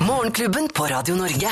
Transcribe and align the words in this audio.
Morgenklubben 0.00 0.68
på 0.74 0.82
Radio 0.84 1.14
Norge. 1.16 1.48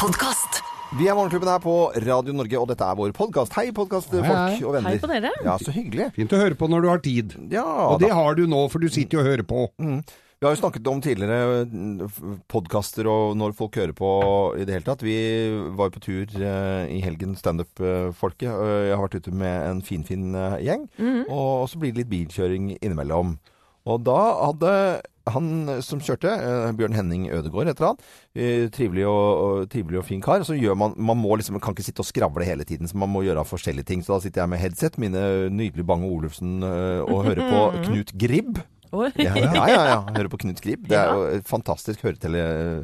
Podkast. 0.00 0.62
Vi 0.98 1.06
er 1.08 1.14
Morgenklubben 1.16 1.48
her 1.50 1.60
på 1.62 1.74
Radio 2.06 2.32
Norge, 2.36 2.58
og 2.60 2.68
dette 2.70 2.86
er 2.86 2.96
vår 2.98 3.12
podkast. 3.16 3.54
Hei, 3.58 3.70
podkastfolk 3.74 4.24
og 4.28 4.74
venner. 4.76 4.88
Hei 4.92 4.98
på 5.02 5.10
dere. 5.10 5.30
Ja, 5.44 5.56
så 5.60 5.74
hyggelig. 5.74 6.10
Fint 6.16 6.32
å 6.36 6.40
høre 6.40 6.56
på 6.58 6.68
når 6.70 6.84
du 6.84 6.88
har 6.92 7.02
tid. 7.04 7.34
Ja, 7.52 7.64
Og 7.92 8.00
det 8.02 8.10
da. 8.12 8.16
har 8.20 8.36
du 8.38 8.44
nå, 8.48 8.62
for 8.72 8.78
du 8.82 8.88
sitter 8.92 9.18
jo 9.18 9.22
og 9.24 9.28
hører 9.30 9.46
på. 9.48 9.66
Vi 9.82 10.46
har 10.48 10.56
jo 10.56 10.58
snakket 10.62 10.88
om 10.90 11.00
tidligere 11.04 12.08
podkaster 12.50 13.06
og 13.06 13.36
når 13.38 13.52
folk 13.58 13.76
hører 13.78 13.94
på 13.94 14.10
i 14.58 14.64
det 14.66 14.74
hele 14.78 14.86
tatt. 14.88 15.04
Vi 15.06 15.16
var 15.78 15.90
jo 15.90 15.96
på 15.98 16.02
tur 16.02 16.34
eh, 16.34 16.90
i 16.96 16.98
helgen, 17.04 17.36
standup-folket. 17.38 18.48
Eh, 18.50 18.88
Jeg 18.90 18.96
har 18.98 19.04
vært 19.06 19.20
ute 19.22 19.34
med 19.38 19.68
en 19.70 19.82
finfin 19.86 20.32
fin 20.32 20.38
gjeng. 20.66 20.88
Og 21.30 21.68
så 21.70 21.78
blir 21.82 21.92
det 21.94 22.02
litt 22.04 22.10
bilkjøring 22.14 22.72
innimellom. 22.80 23.36
Og 23.86 24.02
da 24.06 24.18
hadde 24.46 24.74
han 25.30 25.82
som 25.84 26.00
kjørte, 26.02 26.30
eh, 26.30 26.72
Bjørn 26.76 26.96
Henning 26.96 27.28
Ødegård 27.30 27.70
heter 27.70 27.90
han, 27.90 28.00
eh, 28.34 28.66
trivelig 28.74 29.06
og, 29.06 29.28
og, 29.42 29.70
trivelig 29.70 30.00
og 30.00 30.06
fin 30.08 30.22
kar. 30.24 30.42
Så 30.46 30.56
gjør 30.58 30.76
man, 30.78 30.96
man 30.96 31.20
må 31.20 31.36
liksom, 31.36 31.58
man 31.58 31.64
kan 31.64 31.76
ikke 31.76 31.86
sitte 31.86 32.02
og 32.02 32.08
skravle 32.08 32.46
hele 32.46 32.64
tiden, 32.64 32.88
så 32.90 32.98
man 32.98 33.12
må 33.12 33.22
gjøre 33.26 33.46
forskjellige 33.46 33.88
ting. 33.92 34.02
Så 34.02 34.16
da 34.16 34.20
sitter 34.24 34.42
jeg 34.42 34.52
med 34.54 34.62
headset, 34.62 34.98
mine 34.98 35.24
nydelige 35.50 35.86
Bange 35.86 36.10
Olufsen, 36.10 36.62
eh, 36.66 37.02
og 37.06 37.26
hører 37.28 37.42
på 37.46 37.64
Knut 37.86 38.14
Gribb. 38.18 38.62
Ja, 38.92 39.08
ja, 39.16 39.52
ja, 39.56 39.84
ja. 39.88 40.00
Hører 40.12 40.28
på 40.28 40.42
Knut 40.42 40.60
Gribb. 40.60 40.88
Det 40.90 40.98
er 40.98 41.14
jo 41.14 41.28
et 41.38 41.46
fantastisk 41.48 42.02
eh, 42.04 42.82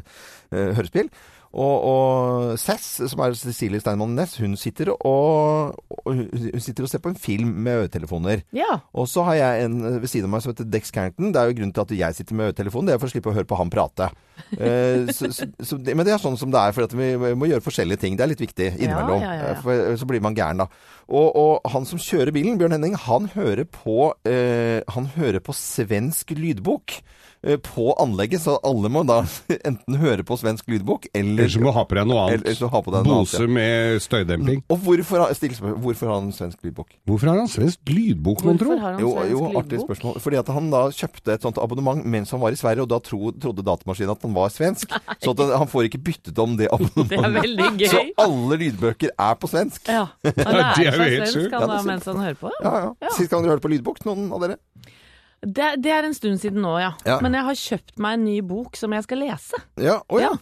hørespill. 0.51 1.11
Og, 1.49 1.85
og 1.89 2.59
Cess, 2.61 2.99
som 3.09 3.23
er 3.25 3.37
Cecilie 3.39 3.81
Steinmann 3.81 4.13
Næss, 4.19 4.37
hun 4.43 4.57
sitter 4.61 4.91
og, 4.93 5.79
og 6.05 6.11
hun 6.13 6.61
sitter 6.61 6.85
og 6.85 6.91
ser 6.93 7.01
på 7.01 7.13
en 7.13 7.17
film 7.19 7.55
med 7.65 7.85
øretelefoner. 7.85 8.43
Ja. 8.57 8.81
Og 8.93 9.09
så 9.09 9.25
har 9.25 9.39
jeg 9.39 9.65
en 9.65 9.79
ved 10.03 10.09
siden 10.13 10.29
av 10.29 10.35
meg 10.35 10.45
som 10.45 10.53
heter 10.53 10.69
Dex 10.69 10.93
Carrington. 10.93 11.33
Det 11.33 11.41
er 11.41 11.49
jo 11.49 11.57
grunnen 11.61 11.73
til 11.77 11.87
at 11.87 11.95
jeg 12.03 12.19
sitter 12.19 12.37
med 12.37 12.51
øretelefon, 12.51 12.87
Det 12.89 12.95
er 12.95 13.01
for 13.01 13.09
å 13.09 13.15
slippe 13.15 13.33
å 13.33 13.37
høre 13.39 13.49
på 13.49 13.61
han 13.61 13.73
prate. 13.73 14.11
Eh, 14.55 15.09
så, 15.13 15.29
så, 15.35 15.49
så, 15.67 15.77
men 15.83 16.07
det 16.07 16.13
er 16.15 16.21
sånn 16.23 16.37
som 16.39 16.53
det 16.53 16.61
er, 16.61 16.73
for 16.73 16.87
at 16.87 16.93
vi 16.95 17.09
må 17.37 17.49
gjøre 17.51 17.65
forskjellige 17.65 18.01
ting. 18.05 18.15
Det 18.17 18.23
er 18.25 18.31
litt 18.31 18.41
viktig 18.45 18.69
innimellom. 18.79 19.21
Ja, 19.21 19.33
ja. 19.35 19.49
Eh, 19.51 19.59
For 19.65 19.99
så 19.99 20.07
blir 20.09 20.23
man 20.25 20.37
gæren, 20.39 20.63
da. 20.63 20.69
Og, 21.09 21.27
og 21.37 21.67
han 21.73 21.85
som 21.89 22.01
kjører 22.01 22.33
bilen, 22.33 22.57
Bjørn 22.61 22.77
Henning, 22.77 22.95
han 23.03 23.27
hører 23.35 23.67
på, 23.67 24.13
eh, 24.31 24.79
han 24.95 25.11
hører 25.17 25.43
på 25.45 25.57
svensk 25.59 26.33
lydbok. 26.39 27.01
Eh, 27.43 27.59
På 27.63 27.93
anlegget, 28.01 28.43
så 28.45 28.59
alle 28.67 28.91
må 28.93 29.03
da 29.09 29.21
enten 29.69 29.99
høre 30.01 30.25
på 30.27 30.39
svensk 30.41 30.69
lydbok, 30.71 31.09
eller, 31.17 31.49
så 31.51 31.63
må 31.63 31.73
du 31.73 31.77
ha 31.79 31.85
på 31.89 31.99
deg 31.99 32.09
noe 32.11 32.25
eller 32.27 32.45
annet. 32.45 32.59
så 32.59 32.71
ha 32.73 32.83
på 32.85 32.95
deg 32.95 33.07
noe 33.07 33.19
annet. 33.21 33.33
Bose 33.33 33.43
ja. 33.43 33.51
med 33.59 34.03
støydemping. 34.05 34.63
Og 34.69 34.83
hvorfor, 34.87 35.25
spørsmål, 35.39 35.77
hvorfor 35.85 36.13
har 36.13 36.21
han 36.21 36.33
svensk 36.37 36.69
lydbok? 36.69 36.95
Hvorfor 37.09 37.33
har 37.33 37.41
han 37.43 37.51
svensk 37.53 37.93
lydbok, 37.93 38.45
mon 38.47 38.61
tro? 38.61 38.79
Jo, 39.03 39.13
jo 39.33 39.45
artig 39.59 39.83
spørsmål. 39.83 40.21
Fordi 40.25 40.41
at 40.43 40.53
han 40.55 40.71
da 40.75 40.85
kjøpte 40.95 41.37
et 41.37 41.47
sånt 41.47 41.61
abonnement 41.63 42.05
mens 42.09 42.33
han 42.35 42.43
var 42.43 42.55
i 42.55 42.61
Sverige, 42.61 42.87
og 42.87 42.93
da 42.93 43.01
tro, 43.05 43.33
trodde 43.41 43.67
datamaskinen 43.67 44.15
at 44.15 44.27
han 44.29 44.37
var 44.37 44.53
svensk. 44.55 44.95
Så 45.25 45.35
at 45.35 45.45
han 45.59 45.71
får 45.71 45.89
ikke 45.89 46.03
byttet 46.11 46.39
om 46.39 46.57
det 46.59 46.69
Det 46.69 46.71
er 46.71 46.77
abonnementet. 46.77 47.43
veldig 47.43 47.71
gøy. 47.81 47.89
Så 47.93 48.05
alle 48.25 48.61
lydbøker 48.63 49.15
er 49.15 49.35
på 49.41 49.51
svensk. 49.51 49.89
Ja. 49.89 50.07
Han 50.25 50.35
det 50.37 50.47
er 50.47 50.59
lærer 50.59 51.27
seg 51.27 51.35
svensk 51.35 51.57
han 51.57 51.63
Ja, 51.63 51.67
da 51.71 51.83
mens 51.87 52.09
han 52.09 52.23
hører 52.23 52.39
på. 52.39 52.53
Ja, 52.63 52.73
ja. 52.85 52.95
Ja. 53.03 53.13
Sist 53.17 53.33
gang 53.33 53.45
dere 53.45 53.57
hørte 53.57 53.65
på 53.67 53.73
lydbok, 53.73 54.03
noen 54.09 54.29
av 54.35 54.45
dere? 54.45 54.59
Det, 55.41 55.73
det 55.79 55.93
er 55.95 56.09
en 56.09 56.17
stund 56.17 56.41
siden 56.43 56.63
nå, 56.65 56.75
ja. 56.83 56.93
Ja. 57.07 57.19
Men 57.23 57.37
jeg 57.39 57.47
har 57.47 57.59
kjøpt 57.63 57.99
meg 58.03 58.19
en 58.19 58.25
ny 58.27 58.39
bok 58.47 58.79
som 58.79 58.95
jeg 58.97 59.07
skal 59.07 59.23
lese. 59.23 59.61
Ja, 59.79 60.01
oh, 60.09 60.23
ja. 60.23 60.35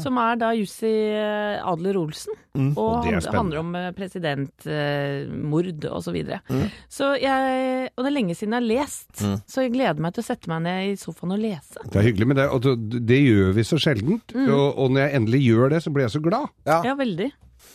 Som 0.00 0.16
er 0.16 0.38
da 0.40 0.52
Jussi 0.56 0.88
eh, 0.88 1.58
Adler 1.68 1.98
Olsen. 2.00 2.32
Mm. 2.56 2.70
Og 2.70 2.78
Og 2.78 3.04
det 3.04 3.10
er 3.10 3.16
handler, 3.16 3.36
handler 3.36 3.60
om 3.60 3.74
eh, 3.76 3.88
presidentmord 3.96 5.84
og 5.90 6.00
så 6.04 6.14
videre. 6.14 6.38
Mm. 6.48 6.62
Så 6.88 7.10
jeg 7.20 7.90
Og 7.92 8.04
det 8.04 8.08
er 8.08 8.14
lenge 8.14 8.36
siden 8.38 8.56
jeg 8.56 8.62
har 8.62 8.68
lest, 8.70 9.10
så 9.20 9.64
jeg 9.66 9.74
gleder 9.74 10.00
meg 10.00 10.14
til 10.14 10.24
å 10.24 10.28
sette 10.30 10.48
meg 10.52 10.62
ned 10.64 10.92
i 10.92 10.96
sofaen 11.00 11.34
og 11.36 11.42
lese. 11.42 11.82
Det 11.84 12.00
er 12.00 12.08
hyggelig, 12.08 12.30
med 12.30 12.40
det, 12.40 12.48
og 12.48 12.62
det, 12.64 13.02
det 13.08 13.20
gjør 13.20 13.52
vi 13.58 13.66
så 13.68 13.80
sjeldent. 13.84 14.36
Og, 14.46 14.66
og 14.70 14.94
når 14.94 15.04
jeg 15.06 15.20
endelig 15.20 15.42
gjør 15.50 15.74
det, 15.74 15.82
så 15.84 15.92
blir 15.92 16.06
jeg 16.06 16.14
så 16.16 16.24
glad. 16.24 16.48
Ja, 16.68 16.96
veldig. 16.96 17.28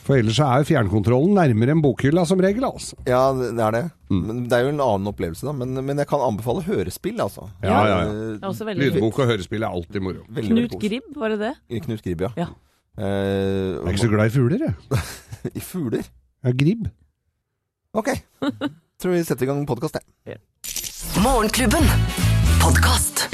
For 0.08 0.16
ellers 0.16 0.38
er 0.40 0.62
jo 0.62 0.68
fjernkontrollen 0.70 1.34
nærmere 1.36 1.74
enn 1.76 1.82
bokhylla 1.84 2.24
som 2.30 2.40
regel, 2.40 2.64
altså. 2.64 2.96
Ja, 3.10 3.26
det 3.36 3.60
er 3.60 3.74
det. 3.76 3.82
Men 4.14 4.46
det 4.48 4.56
er 4.56 4.64
jo 4.64 4.70
en 4.72 4.80
annen 4.86 5.10
opplevelse, 5.12 5.44
da. 5.50 5.52
Men, 5.58 5.74
men 5.84 6.00
jeg 6.00 6.08
kan 6.08 6.24
anbefale 6.24 6.64
hørespill, 6.64 7.20
altså. 7.26 7.50
Ja, 7.60 7.82
ja, 7.90 7.98
ja. 8.06 8.38
Eh. 8.40 8.72
Lydbok 8.80 9.20
og 9.20 9.34
hørespill 9.34 9.66
er 9.68 9.76
alltid 9.76 10.06
moro. 10.06 10.24
veldig, 10.32 10.54
Knut. 10.70 10.78
Gribb, 10.86 11.12
var 11.20 11.36
det 11.36 11.42
det? 11.44 11.52
Knut 11.84 12.06
Gribb, 12.08 12.24
ja. 12.30 12.32
Ja. 12.40 12.48
Eh, 12.98 13.04
Jeg 13.04 13.84
er 13.84 13.92
ikke 13.92 14.06
så 14.06 14.12
glad 14.16 14.32
i 14.32 14.36
fugler, 14.38 14.64
jeg. 14.70 15.04
I 15.60 15.66
fugler. 15.74 16.08
Er 16.48 16.56
gribb. 16.64 16.88
Ok. 17.98 18.14
Tror 19.04 19.12
vi 19.14 19.24
setter 19.28 19.44
i 19.44 19.52
gang 19.52 19.66
podkast, 19.68 20.00
jeg. 20.00 20.40
Morgenklubben. 21.20 21.84
Podkast. 22.64 23.28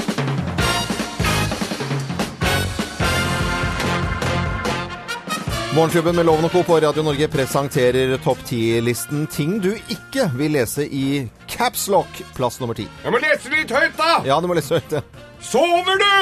Morgenklubben 5.75 6.15
med 6.15 6.25
Loven 6.25 6.45
og 6.45 6.51
Co. 6.51 6.61
på 6.63 6.75
Radio 6.79 7.01
Norge 7.03 7.27
presenterer 7.33 8.11
topp 8.21 8.37
10-listen 8.45 9.23
ting 9.31 9.55
du 9.63 9.71
ikke 9.89 10.27
vil 10.37 10.53
lese 10.53 10.85
i 10.85 11.23
caps 11.49 11.87
lock, 11.89 12.19
plass 12.37 12.59
nummer 12.61 12.77
ti. 12.77 12.85
Jeg 13.01 13.13
må 13.13 13.17
lese 13.23 13.49
litt 13.49 13.73
høyt, 13.73 13.95
da! 13.97 14.19
Ja, 14.27 14.37
du 14.37 14.45
må 14.51 14.57
lese 14.57 14.77
høyt. 14.77 14.93
ja. 14.93 15.01
Sover 15.43 15.97
du?! 15.97 16.13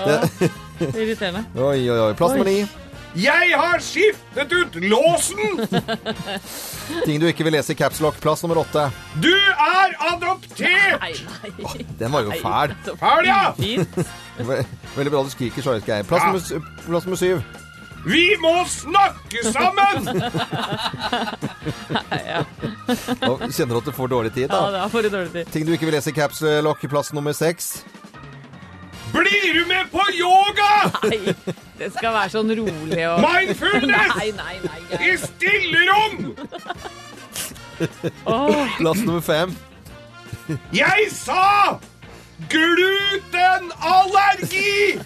Irriterende. 1.02 1.42
Oi, 1.58 1.82
oi, 1.90 1.98
oi. 1.98 2.14
Plass 2.14 2.36
nummer 2.36 2.46
ni. 2.46 2.62
Jeg 3.18 3.54
har 3.58 3.78
skiftet 3.82 4.52
ut 4.54 4.74
låsen! 4.84 5.66
Ting 7.06 7.18
du 7.22 7.26
ikke 7.26 7.44
vil 7.46 7.52
lese 7.56 7.72
i 7.74 7.78
Capslock, 7.78 8.20
plass 8.22 8.42
nummer 8.44 8.60
åtte. 8.62 8.84
Du 9.22 9.32
er 9.34 9.96
adoptert! 10.12 11.00
Nei, 11.02 11.14
nei. 11.58 11.86
Den 11.98 12.12
var 12.14 12.22
jo 12.28 12.30
fæl. 12.38 12.74
Fæl, 13.00 13.26
ja! 13.26 13.40
Veldig 14.96 15.10
bra 15.12 15.24
du 15.26 15.30
skriker, 15.34 15.62
så 15.62 15.74
høyt, 15.76 15.86
Geir. 15.90 16.06
Plass, 16.06 16.22
Ja. 16.22 16.58
nummer 16.60 16.86
plass 16.86 17.04
nummer 17.08 17.18
syv. 17.20 17.42
Vi 18.06 18.22
må 18.40 18.54
snakke 18.72 19.42
sammen! 19.52 20.06
Nå 23.20 23.34
kjenner 23.52 23.74
du 23.74 23.78
at 23.82 23.88
du 23.90 23.92
får 23.92 24.08
dårlig 24.14 24.32
tid, 24.34 24.46
Ja, 24.48 24.54
da. 24.54 24.70
det 24.72 24.80
er 24.84 24.88
for 24.94 25.02
dårlig 25.12 25.32
tid. 25.34 25.50
Ting 25.52 25.66
du 25.68 25.72
ikke 25.74 25.86
vil 25.90 25.94
lese 25.98 26.10
i 26.12 26.16
Capslock, 26.16 26.86
plass 26.90 27.12
nummer 27.16 27.34
seks. 27.36 27.82
Blir 29.12 29.54
du 29.54 29.64
med 29.68 29.90
på 29.92 30.00
yoga? 30.14 30.90
Nei, 31.10 31.34
det 31.80 31.88
skal 31.96 32.12
være 32.14 32.30
sånn 32.34 32.50
rolig 32.58 33.04
og 33.10 33.20
Mindfulness! 33.24 34.16
Nei, 34.16 34.30
nei, 34.36 34.56
nei. 34.64 34.80
I 35.10 35.12
stillerom! 35.18 36.36
Åh, 38.28 38.66
Plass 38.78 39.00
nummer 39.06 39.20
fem. 39.24 39.50
Jeg 40.74 41.10
sa 41.14 41.78
glutenallergi! 42.50 44.98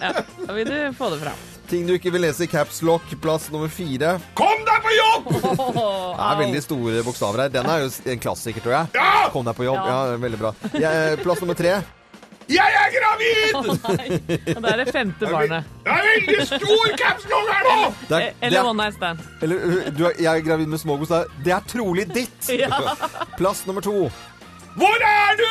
Ja, 0.00 0.12
da 0.46 0.52
vil 0.56 0.66
du 0.68 0.92
få 0.98 1.10
det 1.14 1.20
fram. 1.24 1.38
Ting 1.70 1.82
du 1.88 1.92
ikke 1.96 2.12
vil 2.12 2.22
lese 2.26 2.44
i 2.44 2.46
caps 2.50 2.82
lock, 2.84 3.06
plass 3.24 3.44
nummer 3.52 3.70
fire. 3.72 4.10
Kom 4.36 4.58
deg 4.68 4.78
på 4.84 4.90
jobb! 4.92 5.24
Det 5.32 6.24
er 6.28 6.36
veldig 6.42 6.60
store 6.64 7.00
bokstaver 7.06 7.38
her. 7.46 7.50
Den 7.54 7.66
er 7.72 7.78
jo 7.86 7.90
en 8.12 8.20
klassiker, 8.20 8.60
tror 8.64 8.74
jeg. 8.76 8.86
Ja! 9.00 9.28
Kom 9.32 9.44
deg 9.48 9.54
på 9.56 9.64
jobb. 9.66 9.80
Ja, 9.80 9.84
Ja. 10.12 10.16
veldig 10.20 10.38
bra. 10.42 10.50
Jeg, 10.76 11.18
plass 11.24 11.40
nummer 11.40 11.56
tre. 11.58 11.72
Jeg 12.48 12.74
er 12.80 12.90
gravid! 12.92 13.54
Og 14.56 14.62
det 14.62 14.72
er 14.72 14.76
det 14.82 14.92
femte 14.92 15.30
barnet. 15.30 15.64
Det 15.84 15.94
er 15.94 16.02
veldig 16.10 16.46
stor 16.50 16.92
capslong 17.00 17.48
her 17.48 17.64
nå! 17.68 17.78
Det 18.08 18.16
er, 18.18 18.20
det 18.20 18.34
Eller 18.48 18.60
er, 18.60 18.68
one 18.68 18.82
night 18.82 18.98
stand. 18.98 19.18
eller 19.42 19.56
uh, 19.64 19.88
du 19.96 20.04
er, 20.10 20.12
jeg 20.20 20.30
er 20.42 20.44
gravid 20.50 20.66
med 20.74 20.78
smågods. 20.82 21.14
Det 21.44 21.52
er 21.56 21.66
trolig 21.70 22.06
ditt! 22.14 22.50
Plass 23.40 23.64
nummer 23.66 23.80
to. 23.84 24.10
Hvor 24.74 24.98
er 25.06 25.36
du? 25.38 25.46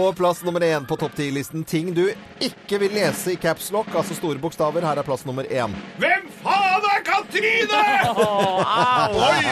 Og 0.00 0.14
plass 0.16 0.40
nummer 0.46 0.64
én 0.64 0.86
på 0.88 0.96
topp 0.96 1.12
ti-listen. 1.18 1.64
Ting 1.68 1.90
du 1.92 2.06
ikke 2.40 2.78
vil 2.80 2.94
lese 2.96 3.34
i 3.34 3.36
capslock, 3.40 3.90
altså 3.92 4.16
store 4.16 4.40
bokstaver. 4.40 4.80
Her 4.88 4.96
er 5.02 5.04
plass 5.04 5.26
nummer 5.28 5.44
én. 5.44 5.74
Hvem 6.00 6.30
faen 6.40 6.88
er 6.94 7.04
Katrine? 7.04 7.82
Oi, 9.28 9.42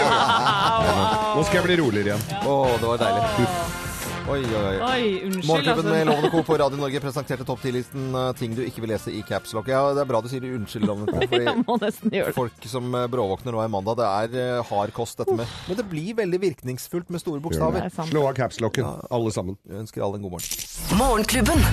Nå 1.37 1.45
skal 1.45 1.61
jeg 1.61 1.67
bli 1.69 1.77
roligere 1.83 2.15
igjen. 2.15 2.25
Å, 2.49 2.57
det 2.81 2.89
var 2.95 3.05
deilig. 3.05 3.27
Oi, 3.45 3.86
oi, 4.29 4.41
oi. 4.43 4.77
Oi, 4.81 5.03
unnskyld, 5.27 5.47
Morgenklubben 5.47 5.91
med 5.91 6.07
Lovende 6.07 6.31
Co. 6.31 6.43
på 6.43 6.57
Radio 6.63 6.81
Norge 6.81 7.01
presenterte 7.01 7.47
topp 7.47 7.63
ti-listen 7.63 8.09
uh, 8.15 8.31
ting 8.39 8.55
du 8.57 8.63
ikke 8.67 8.83
vil 8.85 8.93
lese 8.95 9.13
i 9.15 9.23
capslock. 9.27 9.71
Ja, 9.73 9.83
det 9.97 10.03
er 10.05 10.11
bra 10.11 10.23
du 10.25 10.29
sier 10.33 10.47
unnskyld, 10.57 10.87
Loven 10.89 11.07
og 11.07 11.15
Co. 11.15 11.41
Jeg 11.47 11.57
må 11.63 11.79
nesten 11.83 12.15
gjøre 12.15 12.33
det. 12.33 12.37
folk 12.39 12.69
som 12.71 12.91
uh, 12.95 13.07
bråvåkner 13.13 13.57
nå 13.57 13.65
i 13.65 13.71
mandag, 13.73 14.01
det 14.03 14.09
er 14.09 14.61
uh, 14.61 14.73
hard 14.73 14.95
kost 14.97 15.23
dette 15.23 15.37
med. 15.37 15.57
Men 15.71 15.81
det 15.81 15.87
blir 15.91 16.19
veldig 16.23 16.43
virkningsfullt 16.49 17.13
med 17.15 17.25
store 17.25 17.43
bokstaver. 17.45 17.89
er. 17.89 18.11
Slå 18.11 18.27
av 18.31 18.37
capslocken, 18.39 18.91
alle 19.11 19.35
sammen. 19.35 19.59
Jeg 19.67 19.87
ønsker 19.87 20.07
alle 20.07 20.21
en 20.21 20.29
god 20.29 20.39
morgen. 20.39 21.01
Morgenklubben. 21.01 21.67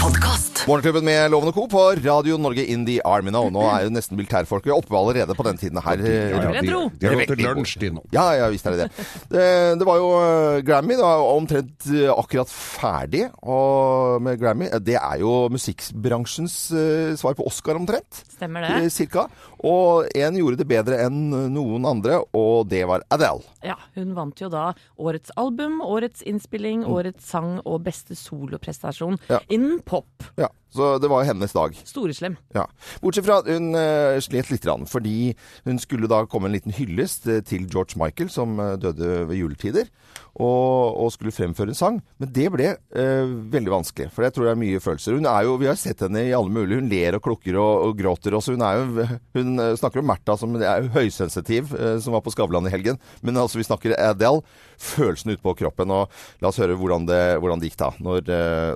Podkast. 0.00 0.49
Morgenklubben 0.68 1.04
med 1.04 1.30
Lovende 1.30 1.52
Co. 1.52 1.66
på 1.68 1.78
Radio 2.04 2.36
Norge 2.38 2.64
in 2.64 2.86
the 2.86 3.00
Army 3.04 3.30
now. 3.32 3.48
Nå 3.50 3.62
er 3.70 3.86
jo 3.86 3.92
nesten 3.94 4.18
militærfolk 4.18 4.66
oppe 4.74 4.96
allerede 4.98 5.34
på 5.36 5.44
den 5.46 5.56
tiden 5.58 5.80
her. 5.82 6.02
Ja, 6.04 6.12
ja, 6.12 6.52
jeg 6.60 6.66
de, 6.66 6.74
de 7.00 7.08
har 7.08 7.16
gått 7.20 7.30
til 7.32 7.44
lunsj, 7.46 7.74
de 7.80 7.90
nå. 7.96 8.02
Ja, 8.14 8.26
ja, 8.36 8.48
visst 8.52 8.66
er 8.68 8.76
det 8.76 8.86
det. 8.88 9.06
Det, 9.30 9.44
det 9.80 9.86
var 9.86 9.96
jo 10.00 10.08
eh, 10.18 10.60
Grammy, 10.66 10.96
da, 10.98 11.10
omtrent 11.32 11.86
eh, 11.88 12.10
akkurat 12.12 12.50
ferdig. 12.52 13.22
Og 13.46 14.20
med 14.24 14.40
Grammy 14.40 14.68
Det 14.84 14.96
er 14.98 15.20
jo 15.22 15.46
musikkbransjens 15.54 16.56
eh, 16.76 17.12
svar 17.20 17.36
på 17.38 17.46
Oscar, 17.48 17.78
omtrent. 17.80 18.20
Stemmer 18.34 18.66
eh, 18.68 18.82
det? 18.84 18.92
Cirka. 18.94 19.26
Og 19.64 20.08
en 20.16 20.38
gjorde 20.40 20.60
det 20.62 20.68
bedre 20.70 21.00
enn 21.06 21.30
noen 21.54 21.86
andre, 21.88 22.20
og 22.36 22.68
det 22.72 22.82
var 22.90 23.04
Adele. 23.12 23.44
Ja, 23.64 23.76
hun 23.96 24.14
vant 24.16 24.40
jo 24.40 24.48
da 24.52 24.70
årets 25.00 25.32
album, 25.40 25.80
årets 25.84 26.24
innspilling, 26.26 26.84
årets 26.88 27.26
sang 27.32 27.58
og 27.64 27.80
beste 27.88 28.16
soloprestasjon 28.18 29.00
Mm. 29.10 29.18
Ja. 29.30 29.38
innen 29.52 29.78
pop. 29.86 30.24
Ja, 30.38 30.49
out. 30.50 30.59
Så 30.70 30.98
det 31.02 31.10
var 31.10 31.26
hennes 31.26 31.52
dag. 31.52 31.74
Storeslem. 31.84 32.36
Ja. 32.54 32.68
Bortsett 33.02 33.26
fra 33.26 33.40
at 33.42 33.48
hun 33.50 33.72
uh, 33.74 34.20
slet 34.22 34.52
litt, 34.52 34.66
rann, 34.68 34.86
fordi 34.86 35.32
hun 35.66 35.80
skulle 35.82 36.10
da 36.10 36.22
komme 36.30 36.46
en 36.46 36.54
liten 36.54 36.74
hyllest 36.76 37.26
eh, 37.30 37.40
til 37.46 37.64
George 37.70 37.98
Michael, 37.98 38.28
som 38.30 38.58
eh, 38.60 38.76
døde 38.78 39.24
ved 39.26 39.40
juletider, 39.40 39.88
og, 40.36 40.94
og 41.00 41.10
skulle 41.14 41.34
fremføre 41.34 41.72
en 41.72 41.78
sang. 41.78 41.98
Men 42.22 42.30
det 42.36 42.46
ble 42.54 42.68
uh, 42.76 43.32
veldig 43.50 43.72
vanskelig, 43.72 44.10
for 44.14 44.26
jeg 44.26 44.36
tror 44.36 44.46
det 44.46 44.52
er 44.52 44.60
mye 44.60 44.82
følelser. 44.84 45.16
Hun 45.18 45.26
er 45.26 45.48
jo, 45.48 45.56
Vi 45.60 45.70
har 45.70 45.80
sett 45.80 46.04
henne 46.06 46.22
i 46.28 46.34
alle 46.36 46.54
mulige. 46.54 46.78
Hun 46.78 46.92
ler 46.92 47.18
og 47.18 47.24
klukker 47.24 47.58
og, 47.58 47.88
og 47.88 47.98
gråter 47.98 48.36
også. 48.38 48.54
Hun, 48.54 48.62
jo, 48.62 49.08
hun 49.40 49.64
snakker 49.80 50.04
om 50.04 50.10
Märtha 50.12 50.38
som 50.38 50.54
er 50.60 50.86
høysensitiv, 50.94 51.74
uh, 51.74 51.96
som 52.02 52.14
var 52.14 52.22
på 52.26 52.34
Skavlan 52.34 52.70
i 52.70 52.74
helgen. 52.76 53.00
Men 53.26 53.42
altså, 53.42 53.58
vi 53.58 53.66
snakker 53.66 53.96
Adele. 53.98 54.44
Følelsen 54.80 55.34
ute 55.34 55.42
på 55.42 55.56
kroppen. 55.58 55.90
Og 55.92 56.22
la 56.40 56.52
oss 56.52 56.62
høre 56.62 56.78
hvordan 56.78 57.10
det, 57.10 57.20
hvordan 57.42 57.60
det 57.60 57.72
gikk 57.72 57.82
da, 57.82 57.90
når, 58.00 58.30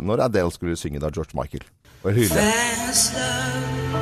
når 0.04 0.26
Adele 0.26 0.52
skulle 0.52 0.76
synge 0.76 1.00
da 1.00 1.12
George 1.14 1.38
Michael. 1.38 1.64
Og 2.04 2.12
hylle. 2.12 2.28
Fast 2.28 3.14
love, 3.14 3.92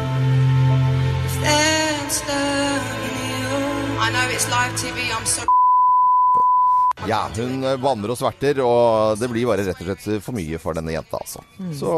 fast 1.43 2.25
love 2.29 2.89
you. 3.31 3.47
I 4.05 4.11
know 4.15 4.27
it's 4.35 4.49
live 4.51 4.75
TV. 4.83 4.99
I'm 5.17 5.27
sorry. 5.27 5.62
Ja, 7.09 7.25
hun 7.35 7.63
vanner 7.63 7.81
banner 7.83 8.13
og 8.15 8.19
sverter, 8.21 8.61
og 8.63 9.19
det 9.19 9.27
blir 9.33 9.49
bare 9.49 9.65
rett 9.67 9.81
og 9.83 9.89
slett 9.89 10.23
for 10.23 10.37
mye 10.37 10.59
for 10.63 10.77
denne 10.79 10.93
jenta, 10.95 11.19
altså. 11.19 11.43
Så, 11.75 11.91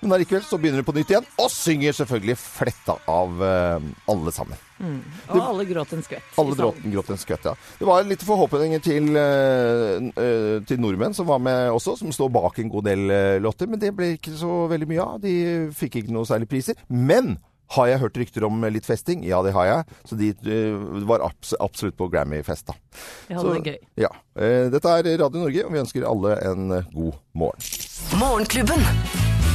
men 0.00 0.14
allikevel 0.16 0.42
så 0.42 0.58
begynner 0.58 0.82
hun 0.82 0.88
på 0.88 0.94
nytt 0.96 1.12
igjen, 1.14 1.28
og 1.38 1.50
synger 1.54 1.94
selvfølgelig 1.94 2.36
fletta 2.40 2.96
av 3.10 3.38
uh, 3.38 3.86
alle 4.10 4.34
sammen. 4.34 4.58
Og 4.82 5.38
alle 5.38 5.66
gråt 5.68 5.94
en 5.94 6.02
skvett. 6.02 6.32
Alle 6.42 6.58
gråt, 6.58 6.82
gråt 6.82 7.12
en 7.14 7.22
skvett, 7.22 7.46
ja. 7.52 7.54
Det 7.78 7.86
var 7.86 8.02
litt 8.08 8.26
forhåpninger 8.26 8.82
til, 8.82 9.12
uh, 9.14 10.10
uh, 10.18 10.58
til 10.66 10.82
nordmenn 10.82 11.14
som 11.14 11.30
var 11.30 11.38
med 11.42 11.70
også, 11.70 11.94
som 12.02 12.10
står 12.14 12.34
bak 12.34 12.58
en 12.58 12.72
god 12.72 12.90
del 12.90 13.14
eh, 13.14 13.38
låter, 13.42 13.70
men 13.70 13.78
det 13.78 13.94
ble 13.94 14.16
ikke 14.16 14.34
så 14.42 14.64
veldig 14.72 14.90
mye 14.90 15.06
av. 15.06 15.22
De 15.22 15.36
fikk 15.76 16.02
ikke 16.02 16.18
noe 16.18 16.26
særlig 16.26 16.50
priser. 16.50 16.82
Men 16.90 17.36
har 17.76 17.88
jeg 17.88 18.02
hørt 18.02 18.18
rykter 18.20 18.46
om 18.48 18.64
litt 18.72 18.86
festing? 18.88 19.24
Ja, 19.26 19.40
det 19.46 19.54
har 19.56 19.68
jeg. 19.68 19.98
Så 20.08 20.18
de 20.20 20.32
eh, 20.32 21.04
var 21.08 21.24
abs 21.24 21.54
absolutt 21.62 21.96
på 21.96 22.10
Grammy-fest, 22.12 22.68
da. 22.68 22.76
Vi 23.28 23.38
hadde 23.38 23.56
det 23.56 23.72
gøy. 23.72 23.78
Ja. 24.04 24.12
Eh, 24.36 24.68
Dette 24.72 24.96
er 24.98 25.08
Radio 25.24 25.44
Norge, 25.46 25.64
og 25.66 25.72
vi 25.74 25.82
ønsker 25.84 26.08
alle 26.08 26.36
en 26.50 26.78
eh, 26.78 26.90
god 26.92 27.16
morgen. 27.32 27.70
Morgenklubben. 28.20 28.84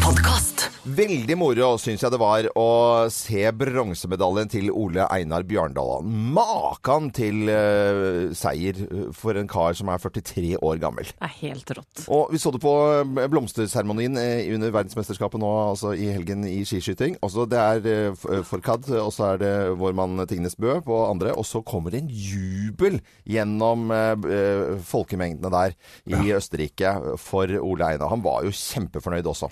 Podkast. 0.01 0.56
Veldig 0.87 1.35
moro 1.35 1.73
syns 1.81 2.03
jeg 2.03 2.13
det 2.13 2.19
var 2.21 2.45
å 2.55 2.67
se 3.11 3.41
bronsemedaljen 3.59 4.51
til 4.51 4.69
Ole 4.71 5.03
Einar 5.11 5.43
Bjørndal. 5.47 6.05
Makan 6.07 7.09
til 7.15 7.49
uh, 7.51 8.29
seier 8.37 8.79
for 9.15 9.35
en 9.35 9.49
kar 9.51 9.75
som 9.75 9.91
er 9.91 9.99
43 9.99 10.53
år 10.63 10.79
gammel. 10.79 11.09
Det 11.09 11.27
er 11.27 11.35
helt 11.41 11.73
rått. 11.75 12.05
Og 12.07 12.31
vi 12.31 12.39
så 12.39 12.53
det 12.55 12.63
på 12.63 12.73
eh, 13.01 13.27
blomsterseremonien 13.33 14.15
eh, 14.21 14.47
under 14.55 14.71
verdensmesterskapet 14.77 15.43
nå, 15.43 15.51
altså 15.73 15.91
i 15.91 16.07
helgen 16.13 16.47
i 16.47 16.61
skiskyting. 16.67 17.19
Også 17.25 17.47
det 17.51 17.59
er 17.59 18.15
uh, 18.15 18.39
Forkad, 18.47 18.87
og 19.01 19.11
så 19.15 19.33
er 19.33 19.43
det 19.43 19.53
vår 19.81 19.97
mann 19.97 20.23
Tingnes 20.29 20.55
Bø 20.55 20.79
på 20.87 21.03
andre. 21.09 21.35
Og 21.35 21.47
så 21.49 21.65
kommer 21.67 21.91
det 21.91 22.05
en 22.05 22.11
jubel 22.11 23.01
gjennom 23.27 23.91
eh, 23.91 24.75
folkemengdene 24.87 25.51
der 25.51 25.75
i 26.07 26.35
Østerrike 26.37 26.95
for 27.19 27.51
Ole 27.59 27.91
Einar. 27.91 28.13
Han 28.13 28.23
var 28.23 28.47
jo 28.47 28.55
kjempefornøyd 28.55 29.35
også. 29.35 29.51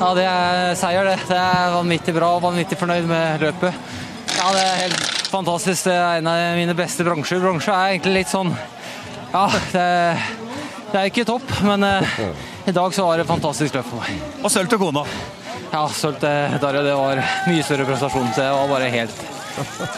Ja, 0.00 0.10
det 0.16 0.24
er 0.24 0.74
seier, 0.80 1.04
det. 1.08 1.16
Det 1.28 1.36
er 1.36 1.74
vanvittig 1.74 2.14
bra 2.16 2.34
og 2.36 2.44
vanvittig 2.44 2.78
fornøyd 2.80 3.08
med 3.08 3.42
løpet. 3.44 3.96
Ja, 4.36 4.46
det 4.56 4.62
er 4.64 4.78
helt 4.86 5.02
fantastisk. 5.30 5.88
Det 5.88 5.96
er 5.96 6.20
en 6.20 6.30
av 6.30 6.44
mine 6.56 6.76
beste 6.78 7.04
bransjer. 7.04 7.42
Bransje 7.42 7.74
er 7.74 7.96
egentlig 7.96 8.14
litt 8.22 8.30
sånn 8.32 8.54
Ja, 9.30 9.44
det, 9.72 9.84
det 10.90 11.02
er 11.02 11.10
ikke 11.10 11.26
topp, 11.28 11.52
men 11.66 11.84
eh, 11.86 12.16
i 12.66 12.74
dag 12.74 12.94
så 12.96 13.04
var 13.06 13.20
det 13.20 13.26
et 13.26 13.30
fantastisk 13.30 13.76
løp 13.76 13.86
for 13.90 14.02
meg. 14.02 14.24
Og 14.40 14.50
sølv 14.52 14.72
til 14.72 14.80
kona. 14.80 15.04
Ja, 15.70 15.84
sølv 15.94 16.18
til 16.22 16.56
Darja, 16.64 16.82
det 16.86 16.96
var 16.98 17.20
mye 17.46 17.66
større 17.66 17.86
prestasjon. 17.86 18.32
Så 18.34 18.42
det 18.42 18.48
var 18.56 18.72
bare 18.72 18.90
helt, 18.90 19.22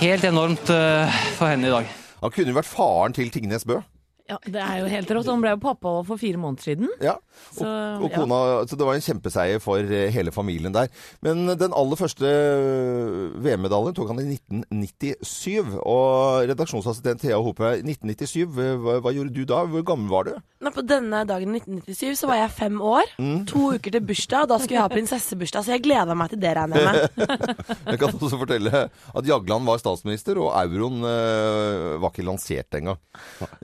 helt 0.02 0.26
enormt 0.28 0.74
eh, 0.74 1.22
for 1.38 1.48
henne 1.52 1.70
i 1.70 1.74
dag. 1.74 1.94
Han 2.22 2.34
kunne 2.34 2.52
jo 2.52 2.58
vært 2.58 2.70
faren 2.70 3.16
til 3.16 3.30
Tingnes 3.34 3.64
Bø. 3.66 3.80
Ja, 4.30 4.38
Det 4.46 4.60
er 4.62 4.78
jo 4.82 4.90
helt 4.92 5.10
rått. 5.10 5.28
Han 5.30 5.42
ble 5.42 5.54
jo 5.56 5.60
pappa 5.62 5.92
for 6.06 6.20
fire 6.20 6.38
måneder 6.40 6.62
siden. 6.62 6.90
Ja, 7.02 7.16
og, 7.16 7.58
Så, 7.58 7.66
og 7.66 8.06
ja. 8.06 8.12
kona, 8.14 8.38
så 8.68 8.78
det 8.78 8.86
var 8.86 8.98
en 8.98 9.04
kjempeseier 9.04 9.62
for 9.62 9.82
eh, 9.82 10.10
hele 10.14 10.32
familien 10.34 10.74
der. 10.74 10.88
Men 11.24 11.46
den 11.58 11.74
aller 11.76 11.98
første 11.98 12.28
eh, 12.28 13.40
VM-medaljen 13.42 13.96
tok 13.96 14.12
han 14.12 14.22
i 14.22 14.28
1997. 14.36 15.76
Og 15.82 16.48
redaksjonsassistent 16.52 17.22
Thea 17.24 17.40
Hope, 17.42 17.74
1997, 17.82 18.46
hva, 18.54 18.98
hva 19.02 19.14
gjorde 19.14 19.34
du 19.34 19.42
da? 19.48 19.64
Hvor 19.68 19.84
gammel 19.92 20.12
var 20.12 20.28
du? 20.30 20.36
Nå, 20.62 20.70
på 20.70 20.84
denne 20.86 21.24
dagen 21.26 21.56
i 21.56 21.60
1997 21.62 22.22
så 22.22 22.30
var 22.30 22.38
jeg 22.44 22.54
fem 22.54 22.78
år. 22.78 23.12
To 23.50 23.72
uker 23.74 23.96
til 23.96 24.04
bursdag, 24.06 24.46
og 24.46 24.52
da 24.52 24.60
skulle 24.62 24.78
jeg 24.78 24.84
ha 24.86 24.92
prinsessebursdag. 24.92 25.66
Så 25.66 25.74
jeg 25.74 25.82
gleda 25.84 26.14
meg 26.18 26.30
til 26.32 26.42
det, 26.42 26.54
regner 26.58 26.78
jeg 26.78 26.86
med. 26.86 27.00
Jeg 27.92 27.98
kan 28.00 28.14
også 28.14 28.38
fortelle 28.40 28.84
at 28.88 29.26
Jagland 29.26 29.66
var 29.66 29.80
statsminister, 29.80 30.38
og 30.40 30.52
euroen 30.54 31.02
øh, 31.04 31.98
var 32.02 32.12
ikke 32.12 32.24
lansert 32.24 32.78
engang. 32.78 33.00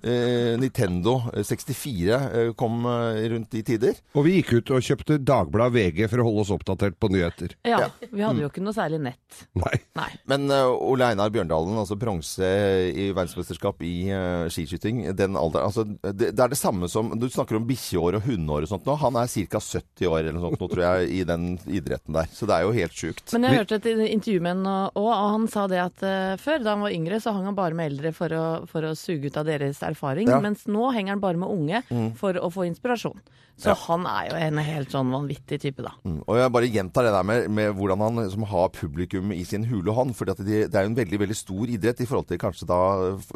Eh, 0.03 0.58
Nintendo 0.61 1.19
64 1.35 2.15
eh, 2.15 2.51
kom 2.59 2.85
eh, 2.87 3.29
rundt 3.33 3.51
de 3.55 3.63
tider. 3.67 3.99
Og 4.17 4.27
vi 4.27 4.39
gikk 4.39 4.59
ut 4.59 4.73
og 4.77 4.85
kjøpte 4.85 5.19
Dagbladet 5.23 5.75
VG 5.75 6.09
for 6.11 6.23
å 6.23 6.29
holde 6.29 6.45
oss 6.45 6.53
oppdatert 6.55 6.99
på 7.01 7.11
nyheter. 7.13 7.55
Ja, 7.67 7.89
Vi 8.11 8.25
hadde 8.25 8.43
jo 8.45 8.51
ikke 8.51 8.65
noe 8.65 8.77
særlig 8.77 9.01
nett. 9.05 9.43
Nei. 9.59 9.75
Nei. 9.99 10.11
Men 10.31 10.49
uh, 10.53 10.71
Ole 10.75 11.11
Einar 11.13 11.33
Bjørndalen, 11.35 11.77
altså 11.81 11.99
bronse 11.99 12.49
i 12.89 13.11
verdensmesterskap 13.17 13.83
i 13.87 13.95
uh, 14.13 14.47
skiskyting, 14.53 15.05
den 15.19 15.39
alderen 15.39 15.69
altså, 15.69 15.85
det, 15.87 16.33
det 16.37 16.43
er 16.45 16.53
det 16.53 16.59
samme 16.59 16.89
som 16.91 17.11
Du 17.19 17.27
snakker 17.31 17.59
om 17.59 17.67
bikkjeår 17.69 18.19
og 18.19 18.29
hundeår 18.29 18.67
og 18.67 18.73
sånt 18.73 18.89
nå. 18.89 18.97
Han 19.03 19.19
er 19.21 19.31
ca. 19.49 19.63
70 19.69 20.09
år 20.09 20.21
eller 20.23 20.37
noe 20.37 20.49
sånt 20.49 20.63
nå, 20.63 20.71
tror 20.73 20.85
jeg, 20.85 21.11
i 21.19 21.23
den 21.29 21.49
idretten 21.67 22.17
der. 22.17 22.31
Så 22.35 22.49
det 22.49 22.57
er 22.57 22.67
jo 22.67 22.75
helt 22.77 22.97
sjukt. 22.97 23.27
Men 23.35 23.49
jeg 23.49 23.63
hørte 23.63 23.81
et 23.81 23.89
intervju 24.09 24.43
med 24.45 24.57
han 24.57 24.69
òg, 24.69 24.99
og 24.99 25.13
han 25.35 25.47
sa 25.51 25.67
det 25.71 25.81
at 25.83 26.05
uh, 26.05 26.35
før, 26.41 26.63
da 26.65 26.75
han 26.77 26.85
var 26.87 26.95
yngre, 26.95 27.21
så 27.23 27.35
hang 27.37 27.49
han 27.51 27.59
bare 27.59 27.77
med 27.79 27.93
eldre 27.93 28.13
for 28.17 28.35
å, 28.35 28.47
for 28.71 28.87
å 28.89 28.95
suge 28.99 29.31
ut 29.31 29.39
av 29.41 29.49
deres 29.49 29.83
erfaring. 29.87 30.31
Ja. 30.31 30.38
Mens 30.43 30.67
nå 30.67 30.91
henger 30.95 31.13
han 31.17 31.21
bare 31.21 31.37
med 31.37 31.49
unge 31.49 31.83
for 32.17 32.33
å 32.39 32.51
få 32.51 32.67
inspirasjon. 32.69 33.19
Så 33.59 33.75
han 33.89 34.05
er 34.07 34.29
jo 34.29 34.37
en 34.39 34.59
helt 34.63 34.93
sånn 34.95 35.11
vanvittig 35.11 35.59
type, 35.65 35.83
da. 35.83 35.91
Mm, 36.07 36.21
Og 36.27 36.37
jeg 36.39 36.53
bare 36.55 36.69
gjentar 36.71 37.07
det 37.09 37.13
der 37.17 37.27
med, 37.27 37.49
med 37.51 37.73
hvordan 37.75 38.05
han 38.05 38.21
liksom 38.23 38.45
har 38.51 38.69
publikum 38.75 39.33
i 39.35 39.43
sin 39.49 39.65
hule 39.67 39.95
hånd. 39.97 40.15
For 40.15 40.31
det, 40.31 40.37
det 40.71 40.79
er 40.79 40.87
jo 40.87 40.93
en 40.93 40.99
veldig 40.99 41.21
veldig 41.25 41.37
stor 41.39 41.73
idrett 41.75 42.03
i 42.05 42.07
forhold 42.07 42.29
til 42.31 42.39
kanskje 42.43 42.69
da 42.71 42.79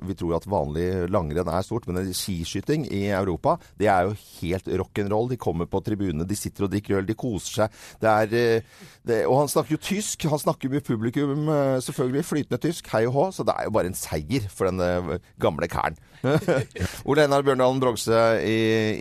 vi 0.07 0.15
tror 0.19 0.37
at 0.39 0.47
vanlig 0.47 0.87
langrenn 1.11 1.51
er 1.51 1.67
stort. 1.67 1.89
Men 1.91 2.13
skiskyting 2.15 2.87
i 2.95 3.05
Europa, 3.11 3.57
det 3.81 3.91
er 3.91 4.07
jo 4.07 4.15
helt 4.43 4.71
rock'n'roll. 4.83 5.33
De 5.35 5.41
kommer 5.43 5.67
på 5.71 5.83
tribunene, 5.85 6.27
de 6.29 6.39
sitter 6.39 6.69
og 6.69 6.73
drikker 6.75 7.01
øl, 7.01 7.09
de 7.11 7.19
koser 7.19 7.65
seg. 7.65 7.83
Det 8.03 8.13
er, 8.13 8.39
eh, 8.39 8.87
det, 9.03 9.21
og 9.27 9.41
han 9.43 9.51
snakker 9.51 9.77
jo 9.77 9.83
tysk. 9.83 10.29
Han 10.31 10.43
snakker 10.43 10.71
med 10.71 10.87
publikum 10.87 11.49
eh, 11.51 11.81
selvfølgelig 11.83 12.29
flytende 12.31 12.63
tysk, 12.63 12.89
hei 12.95 13.05
og 13.11 13.17
hå. 13.19 13.27
Så 13.35 13.47
det 13.49 13.59
er 13.59 13.67
jo 13.67 13.75
bare 13.75 13.91
en 13.91 13.99
seier 13.99 14.47
for 14.53 14.71
den 14.71 15.19
gamle 15.43 15.67
kæren. 15.73 15.99
Ole 17.09 17.25
Einar 17.25 17.43
Bjørndalen 17.43 17.81
Brogse 17.83 18.19
i, 18.47 18.59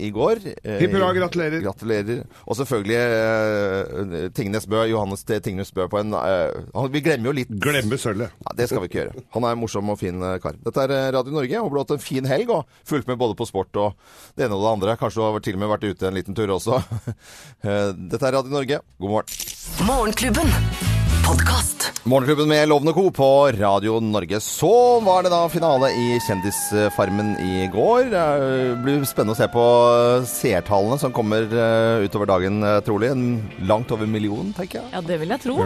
i 0.08 0.10
går. 0.14 0.42
Eh, 0.64 0.80
Hipp 0.82 0.96
hurra, 0.96 1.11
gratulerer. 1.18 1.62
Gratulerer. 1.64 2.24
Og 2.46 2.58
selvfølgelig 2.60 3.00
uh, 3.02 4.28
Tingnes 4.38 4.68
Bø, 4.70 4.84
Johannes 4.90 5.26
T. 5.28 5.40
Tingnes 5.44 5.72
Bø 5.76 5.88
på 5.92 6.00
en 6.02 6.16
uh, 6.16 6.54
han, 6.76 6.92
Vi 6.94 7.04
glemmer 7.06 7.32
jo 7.32 7.36
litt 7.42 7.52
Glemme 7.64 8.00
sølvet. 8.02 8.32
ja, 8.46 8.56
Det 8.58 8.70
skal 8.70 8.84
vi 8.84 8.92
ikke 8.92 9.02
gjøre. 9.02 9.26
Han 9.36 9.48
er 9.48 9.58
en 9.58 9.62
morsom 9.62 9.92
og 9.94 10.00
fin 10.02 10.22
eh, 10.24 10.38
kar. 10.44 10.58
Dette 10.66 10.86
er 10.88 11.12
Radio 11.18 11.36
Norge. 11.36 11.60
Håper 11.64 11.76
du 11.76 11.82
har 11.82 11.88
hatt 11.88 11.96
en 11.98 12.06
fin 12.06 12.30
helg 12.30 12.54
og 12.54 12.80
fulgt 12.88 13.10
med 13.12 13.20
både 13.22 13.38
på 13.40 13.48
sport 13.50 13.82
og 13.82 13.94
det 14.38 14.48
ene 14.48 14.58
og 14.58 14.66
det 14.66 14.74
andre. 14.76 14.98
Kanskje 15.02 15.22
du 15.22 15.28
har 15.28 15.46
til 15.46 15.60
og 15.60 15.64
med 15.64 15.74
vært 15.76 15.88
ute 15.90 16.10
en 16.10 16.18
liten 16.18 16.38
tur 16.38 16.56
også. 16.58 16.82
Dette 18.12 18.24
er 18.24 18.40
Radio 18.40 18.54
Norge. 18.54 18.82
God 19.02 19.16
morgen. 19.18 19.46
Morgenklubben. 19.88 21.01
Podkast. 21.28 21.92
Morgenklubben 22.04 22.48
med 22.48 22.70
Lovende 22.70 22.94
Co. 22.94 23.12
på 23.12 23.52
Radio 23.52 24.00
Norge. 24.00 24.40
Så 24.40 25.00
var 25.00 25.24
det 25.24 25.30
da 25.34 25.42
finale 25.50 25.90
i 25.92 26.20
Kjendisfarmen 26.28 27.36
i 27.40 27.68
går. 27.74 28.10
Det 28.12 28.26
blir 28.84 29.04
spennende 29.08 29.36
å 29.36 29.40
se 29.40 29.48
på 29.54 29.66
seertallene 30.30 31.00
som 31.02 31.14
kommer 31.16 31.46
eh, 31.46 32.06
utover 32.08 32.30
dagen, 32.34 32.62
eh, 32.64 32.80
trolig. 32.86 33.12
En 33.14 33.28
langt 33.70 33.92
over 33.94 34.08
en 34.08 34.16
million, 34.18 34.54
tenker 34.58 34.82
jeg. 34.82 34.90
Ja, 34.96 35.02
det 35.06 35.22
vil 35.22 35.36
jeg 35.38 35.46
tro. 35.46 35.62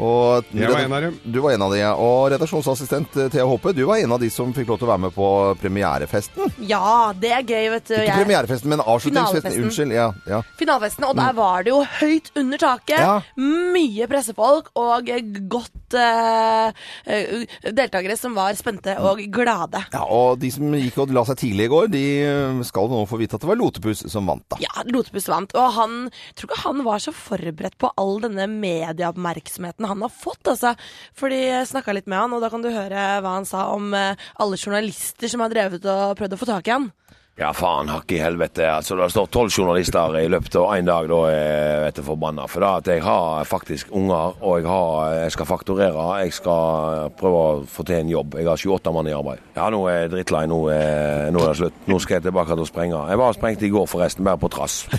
Og 0.00 0.46
Jeg 0.54 0.70
var 0.70 0.78
en 0.86 0.92
av 0.94 1.02
dem. 1.02 1.16
Du 1.26 1.40
var 1.42 1.50
en 1.56 1.62
av 1.66 1.72
de, 1.74 1.80
ja. 1.82 1.88
Og 1.98 2.28
redaksjonsassistent 2.32 3.16
eh, 3.20 3.26
Thea 3.34 3.44
Håpe, 3.44 3.72
du 3.76 3.82
var 3.88 3.98
en 4.00 4.14
av 4.14 4.20
de 4.22 4.28
som 4.32 4.52
fikk 4.56 4.70
lov 4.70 4.78
til 4.80 4.86
å 4.86 4.90
være 4.92 5.02
med 5.08 5.12
på 5.16 5.26
premierefesten. 5.60 6.52
Ja, 6.70 7.10
det 7.20 7.32
er 7.34 7.42
gøy, 7.42 7.66
vet 7.74 7.88
du. 7.90 7.94
Ikke 7.98 8.06
Jeg- 8.06 8.20
premierefesten, 8.22 8.70
men 8.72 8.80
avslutningsfesten. 8.86 9.58
Unnskyld. 9.66 9.92
Ja, 9.98 10.06
ja. 10.30 10.40
Finalefesten, 10.62 11.04
og 11.10 11.18
der 11.18 11.34
var 11.36 11.66
det 11.66 11.74
jo 11.74 11.82
høyt 11.98 12.30
under 12.38 12.62
taket. 12.62 13.02
Ja. 13.02 13.18
Mye 13.36 14.06
pressefolk 14.08 14.69
og 14.78 15.10
godt 15.50 15.96
eh, 15.98 17.46
deltakere 17.70 18.16
som 18.18 18.36
var 18.36 18.54
spente 18.58 18.94
og 19.02 19.22
glade. 19.32 19.82
ja, 19.92 20.02
og 20.04 20.38
de 20.42 20.50
som 20.54 20.74
gikk 20.76 21.00
og 21.02 21.14
la 21.14 21.24
seg 21.28 21.40
tidlig 21.42 21.66
i 21.68 21.72
går, 21.72 21.90
de 21.92 22.04
eh, 22.26 22.62
skal 22.68 22.90
nå 22.92 23.02
få 23.10 23.20
vite 23.20 23.38
at 23.38 23.44
det 23.44 23.50
var 23.50 23.60
Lotepus 23.60 24.04
som 24.12 24.30
vant, 24.30 24.46
da. 24.52 24.60
Ja, 24.62 24.84
Lotepus 24.90 25.28
vant, 25.30 25.54
og 25.58 25.74
han 25.78 25.98
tror 26.38 26.50
ikke 26.50 26.62
han 26.64 26.84
var 26.86 27.02
så 27.02 27.14
forberedt 27.16 27.78
på 27.80 27.92
all 28.00 28.20
denne 28.24 28.46
medieoppmerksomheten 28.52 29.88
han 29.90 30.06
har 30.06 30.14
fått, 30.14 30.42
altså. 30.46 30.74
Fordi 31.18 31.42
jeg 31.48 31.70
snakka 31.72 31.96
litt 31.96 32.10
med 32.10 32.22
han, 32.22 32.36
og 32.36 32.44
da 32.44 32.52
kan 32.52 32.64
du 32.64 32.70
høre 32.70 33.08
hva 33.22 33.36
han 33.38 33.48
sa 33.48 33.68
om 33.74 33.90
alle 33.94 34.60
journalister 34.60 35.30
som 35.30 35.42
har 35.44 35.52
drevet 35.52 35.84
og 35.90 36.16
prøvd 36.18 36.36
å 36.36 36.40
få 36.40 36.50
tak 36.50 36.70
i 36.70 36.76
han. 36.76 36.90
Ja, 37.40 37.54
faen 37.56 37.88
hakk 37.88 38.12
i 38.12 38.18
helvete. 38.20 38.66
Altså, 38.68 38.98
det 39.00 39.06
står 39.14 39.28
tolv 39.32 39.54
journalister 39.54 40.12
i 40.20 40.26
løpet 40.28 40.58
av 40.60 40.74
én 40.74 40.84
dag, 40.84 41.06
da 41.08 41.20
er 41.32 41.86
jeg 41.86 42.04
forbanna. 42.04 42.44
For 42.50 42.60
da 42.60 42.74
at 42.82 42.90
jeg 42.92 43.00
har 43.00 43.48
faktisk 43.48 43.88
unger, 43.96 44.34
og 44.44 44.58
jeg, 44.60 44.68
har, 44.68 45.14
jeg 45.22 45.32
skal 45.32 45.48
fakturere. 45.48 46.04
Jeg 46.20 46.34
skal 46.36 47.08
prøve 47.16 47.38
å 47.40 47.64
få 47.64 47.86
til 47.88 48.02
en 48.02 48.12
jobb. 48.12 48.36
Jeg 48.36 48.44
har 48.50 48.60
28 48.60 48.92
mann 48.92 49.08
i 49.08 49.14
arbeid. 49.16 49.40
Ja, 49.56 49.70
nå 49.72 49.80
er 49.88 50.02
jeg 50.02 50.10
drittlei. 50.12 50.42
Nå 50.52 50.58
er, 50.74 51.30
nå 51.32 51.40
er 51.46 51.54
det 51.54 51.60
slutt. 51.62 51.78
Nå 51.88 51.96
skal 52.04 52.18
jeg 52.18 52.26
tilbake 52.28 52.52
til 52.52 52.64
å 52.66 52.68
sprenge. 52.68 53.00
Jeg 53.08 53.22
var 53.22 53.32
og 53.32 53.38
sprengte 53.38 53.68
i 53.70 53.72
går, 53.72 53.88
forresten, 53.88 54.28
bare 54.28 54.42
på 54.44 54.52
trass. 54.52 54.76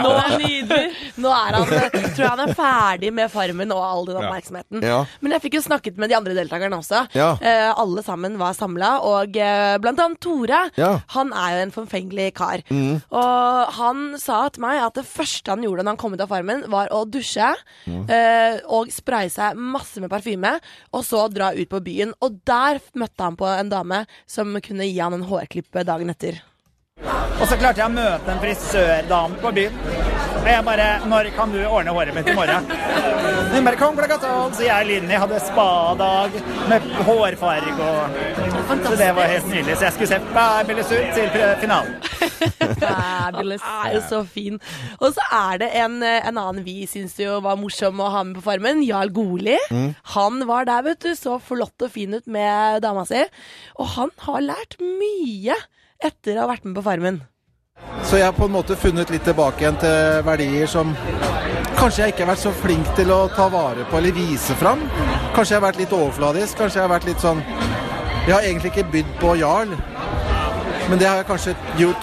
Nå, 0.00 0.08
er 0.08 0.38
nydelig. 0.40 0.88
Nå 1.20 1.34
er 1.34 1.58
han, 1.58 1.68
tror 1.68 2.24
jeg 2.24 2.30
han 2.30 2.44
er 2.46 2.54
ferdig 2.56 3.12
med 3.16 3.28
Farmen 3.32 3.76
og 3.76 3.84
all 3.84 4.08
den 4.08 4.22
oppmerksomheten. 4.22 4.80
Ja. 4.88 5.02
Men 5.20 5.36
jeg 5.36 5.44
fikk 5.44 5.58
jo 5.58 5.64
snakket 5.68 6.00
med 6.00 6.12
de 6.12 6.16
andre 6.16 6.36
deltakerne 6.38 6.80
også. 6.80 7.04
Ja. 7.16 7.34
Eh, 7.44 7.68
alle 7.68 8.04
sammen 8.06 8.40
var 8.40 8.56
samla, 8.56 8.94
og 9.04 9.36
eh, 9.36 9.76
blant 9.82 10.00
annet 10.00 10.29
Tore. 10.30 10.60
Ja. 10.78 10.92
Mm. 10.94 11.04
Han 11.16 11.32
er 11.42 11.56
jo 11.56 11.62
en 11.66 11.74
forfengelig 11.74 12.28
kar. 12.38 12.62
Og 13.10 13.74
han 13.80 14.02
sa 14.22 14.44
til 14.54 14.62
meg 14.62 14.78
at 14.84 14.94
det 15.00 15.06
første 15.10 15.50
han 15.50 15.64
gjorde 15.66 15.82
da 15.84 15.90
han 15.90 15.98
kom 16.00 16.14
ut 16.14 16.22
av 16.22 16.30
Farmen, 16.30 16.62
var 16.70 16.92
å 16.94 17.02
dusje 17.10 17.50
Mm. 17.86 18.04
eh, 18.12 18.60
og 18.70 18.90
spraye 18.92 19.30
seg 19.32 19.56
masse 19.58 19.98
med 20.02 20.10
parfyme, 20.12 20.52
og 20.92 21.02
så 21.06 21.24
dra 21.32 21.50
ut 21.56 21.68
på 21.72 21.80
byen. 21.82 22.12
Og 22.22 22.38
der 22.46 22.78
møtte 22.94 23.24
han 23.26 23.36
på 23.40 23.48
en 23.48 23.72
dame 23.72 24.04
som 24.28 24.54
kunne 24.62 24.86
gi 24.86 24.98
han 25.00 25.16
en 25.16 25.26
hårklippe 25.26 25.84
dagen 25.88 26.10
etter. 26.12 26.40
Og 27.00 27.46
så 27.48 27.56
klarte 27.56 27.80
jeg 27.80 27.88
å 27.88 27.94
møte 27.96 28.28
en 28.34 28.42
frisørdame 28.44 29.40
på 29.40 29.54
byen. 29.56 30.09
Og 30.40 30.48
jeg 30.48 30.64
bare 30.64 30.88
'Når 31.04 31.30
kan 31.36 31.52
du 31.52 31.58
ordne 31.68 31.92
håret 31.92 32.14
mitt 32.14 32.28
i 32.28 32.34
morgen?' 32.34 32.64
Hun 33.54 33.64
bare 33.64 33.76
'Kom 33.76 33.96
klokka 33.96 34.16
tolv', 34.16 34.54
så 34.54 34.62
jeg 34.64 34.80
og 34.80 34.86
Linni 34.86 35.14
hadde 35.14 35.40
spadag 35.40 36.30
med 36.68 36.80
hårfarge 37.06 37.72
og 37.76 38.08
Så 38.86 38.96
det 38.96 39.14
var 39.16 39.22
helt 39.22 39.48
nydelig. 39.48 39.76
Så 39.76 39.84
jeg 39.84 39.92
skulle 39.92 40.08
se 40.08 40.20
fabulous 40.32 40.92
ut 40.92 41.14
til 41.14 41.30
finalen. 41.60 41.94
Fabulous. 42.80 43.60
er 43.84 43.94
jo 43.94 44.00
så 44.08 44.24
fin. 44.26 44.60
Og 45.00 45.12
så 45.14 45.24
er 45.32 45.58
det 45.58 45.68
en, 45.74 46.02
en 46.02 46.38
annen 46.38 46.64
vi 46.64 46.86
syns 46.86 47.18
jo 47.20 47.40
var 47.40 47.56
morsom 47.56 48.00
å 48.00 48.10
ha 48.10 48.22
med 48.22 48.36
på 48.38 48.42
Farmen. 48.42 48.82
Jarl 48.82 49.10
Goli. 49.12 49.58
Han 50.14 50.46
var 50.46 50.64
der, 50.64 50.82
vet 50.82 51.02
du. 51.02 51.14
Så 51.14 51.38
flott 51.42 51.82
og 51.82 51.90
fin 51.90 52.14
ut 52.14 52.26
med 52.26 52.80
dama 52.82 53.04
si. 53.04 53.24
Og 53.76 53.86
han 53.96 54.10
har 54.18 54.40
lært 54.40 54.78
mye 54.80 55.56
etter 56.02 56.36
å 56.38 56.46
ha 56.46 56.52
vært 56.54 56.64
med 56.64 56.78
på 56.78 56.82
Farmen. 56.86 57.20
Så 58.04 58.18
jeg 58.18 58.26
har 58.26 58.32
på 58.34 58.46
en 58.48 58.54
måte 58.54 58.76
funnet 58.80 59.10
litt 59.12 59.24
tilbake 59.26 59.62
igjen 59.62 59.76
til 59.80 60.22
verdier 60.26 60.70
som 60.70 60.92
kanskje 61.76 62.02
jeg 62.02 62.14
ikke 62.14 62.24
har 62.24 62.30
vært 62.32 62.42
så 62.42 62.52
flink 62.62 62.88
til 62.96 63.12
å 63.14 63.20
ta 63.36 63.46
vare 63.52 63.84
på 63.90 63.98
eller 64.00 64.16
vise 64.16 64.56
fram. 64.58 64.82
Kanskje 65.36 65.54
jeg 65.54 65.60
har 65.60 65.66
vært 65.68 65.80
litt 65.82 65.94
overfladisk. 65.94 66.58
Kanskje 66.58 66.80
jeg 66.80 66.86
har 66.86 66.94
vært 66.94 67.08
litt 67.10 67.22
sånn 67.22 67.42
Jeg 68.26 68.34
har 68.34 68.44
egentlig 68.44 68.70
ikke 68.70 68.90
bydd 68.92 69.12
på 69.18 69.34
Jarl, 69.40 69.70
men 70.90 70.98
det 71.00 71.06
har 71.08 71.22
jeg 71.22 71.26
kanskje 71.30 71.54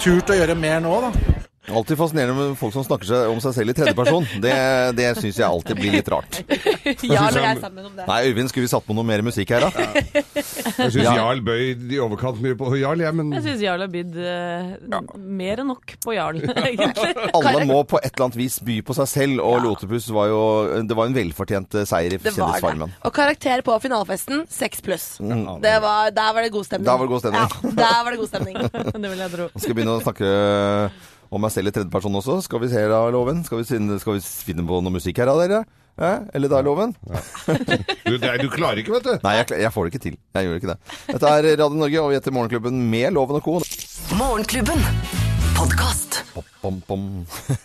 turt 0.02 0.32
å 0.34 0.36
gjøre 0.36 0.56
mer 0.58 0.80
nå, 0.82 0.96
da. 1.06 1.37
Alltid 1.68 1.98
fascinerende 2.00 2.34
med 2.36 2.58
folk 2.58 2.74
som 2.74 2.84
snakker 2.86 3.08
seg 3.08 3.32
om 3.32 3.40
seg 3.42 3.54
selv 3.56 3.72
i 3.72 3.76
tredjeperson. 3.76 4.26
Det, 4.42 4.54
det 4.98 5.08
syns 5.18 5.38
jeg 5.40 5.46
alltid 5.46 5.78
blir 5.80 5.96
litt 5.98 6.10
rart. 6.12 6.40
Jarl 7.04 7.38
og 7.38 7.44
jeg 7.44 7.60
sammen 7.62 7.88
om 7.90 7.94
det. 7.96 8.06
Nei, 8.08 8.18
Øyvind, 8.28 8.50
skulle 8.52 8.66
vi 8.66 8.72
satt 8.72 8.86
på 8.86 8.96
noe 8.96 9.06
mer 9.08 9.24
musikk 9.26 9.52
her, 9.54 9.66
da? 9.66 9.86
Jeg 10.34 10.92
syns 10.94 11.02
Jarl 11.04 11.42
bøy 11.44 11.64
i 11.74 12.00
overkant 12.02 12.40
mye 12.44 12.56
på 12.58 12.70
Jarl, 12.80 13.02
jeg, 13.04 13.16
men 13.18 13.34
Jeg 13.36 13.46
syns 13.48 13.64
Jarl 13.66 13.84
har 13.84 13.92
bydd 13.92 14.18
eh, 14.22 15.18
mer 15.18 15.62
enn 15.64 15.70
nok 15.72 15.96
på 16.04 16.16
Jarl, 16.16 16.40
egentlig. 16.70 17.12
Alle 17.32 17.64
må 17.68 17.82
på 17.88 18.00
et 18.00 18.10
eller 18.12 18.28
annet 18.28 18.40
vis 18.40 18.58
by 18.64 18.78
på 18.86 18.96
seg 18.98 19.10
selv, 19.12 19.44
og 19.44 19.60
Lotepus 19.66 20.08
var 20.14 20.30
jo 20.32 20.40
Det 20.88 20.96
var 20.98 21.10
en 21.10 21.16
velfortjent 21.16 21.80
eh, 21.82 21.88
seier 21.88 22.16
i. 22.16 22.22
Kjendisfarmen. 22.28 22.96
Og 23.06 23.14
karakter 23.14 23.64
på 23.66 23.76
finalefesten 23.82 24.44
seks 24.52 24.82
pluss. 24.84 25.06
Det 25.18 25.76
der 25.78 26.32
var 26.34 26.42
det 26.42 26.52
god 26.52 26.66
stemning. 26.66 26.86
Der 26.88 26.98
var 26.98 27.04
det 27.04 27.12
god 27.12 27.20
stemning. 27.20 27.40
Ja, 27.42 27.76
der 27.82 28.04
var 28.04 28.10
det 28.10 28.18
god 28.18 28.28
stemning. 28.28 28.58
Det 28.98 29.10
vil 29.12 29.22
jeg 29.22 29.32
tro. 29.32 29.46
Skal 29.62 29.76
begynne 29.76 29.94
å 29.98 30.02
snakke 30.02 30.28
om 31.30 31.42
meg 31.44 31.52
selv 31.54 31.68
i 31.68 31.74
tredjeperson 31.76 32.16
også? 32.20 32.38
Skal 32.46 32.62
vi 32.64 32.70
se 32.72 32.84
da, 32.88 33.02
Loven? 33.12 33.42
Skal 33.44 33.60
vi, 33.62 33.66
finne- 33.68 33.98
skal 34.00 34.16
vi 34.18 34.22
finne 34.24 34.64
på 34.68 34.80
noe 34.84 34.94
musikk 34.94 35.20
her 35.22 35.28
da, 35.30 35.36
dere? 35.42 35.60
Ja, 35.98 36.10
Eller 36.32 36.48
da, 36.52 36.60
Loven? 36.62 36.92
du, 38.06 38.14
det, 38.22 38.30
du 38.40 38.48
klarer 38.54 38.78
ikke, 38.78 38.94
vet 38.96 39.04
du. 39.08 39.14
Nei, 39.24 39.34
jeg, 39.40 39.50
jeg 39.64 39.72
får 39.74 39.84
det 39.88 39.94
ikke 39.94 40.04
til. 40.06 40.16
Jeg 40.38 40.46
gjør 40.46 40.60
ikke 40.60 40.70
det. 40.70 40.78
Dette 41.10 41.32
er 41.34 41.48
Radio 41.58 41.80
Norge, 41.82 42.00
og 42.04 42.12
vi 42.12 42.18
heter 42.20 42.36
Morgenklubben 42.38 42.78
med 42.92 43.12
Loven 43.18 43.40
og 43.40 43.44
Co. 43.44 43.58
Morgenklubben. 44.16 44.80
Podkast. 45.58 46.07
Bom, 46.62 46.82
bom. 46.88 47.04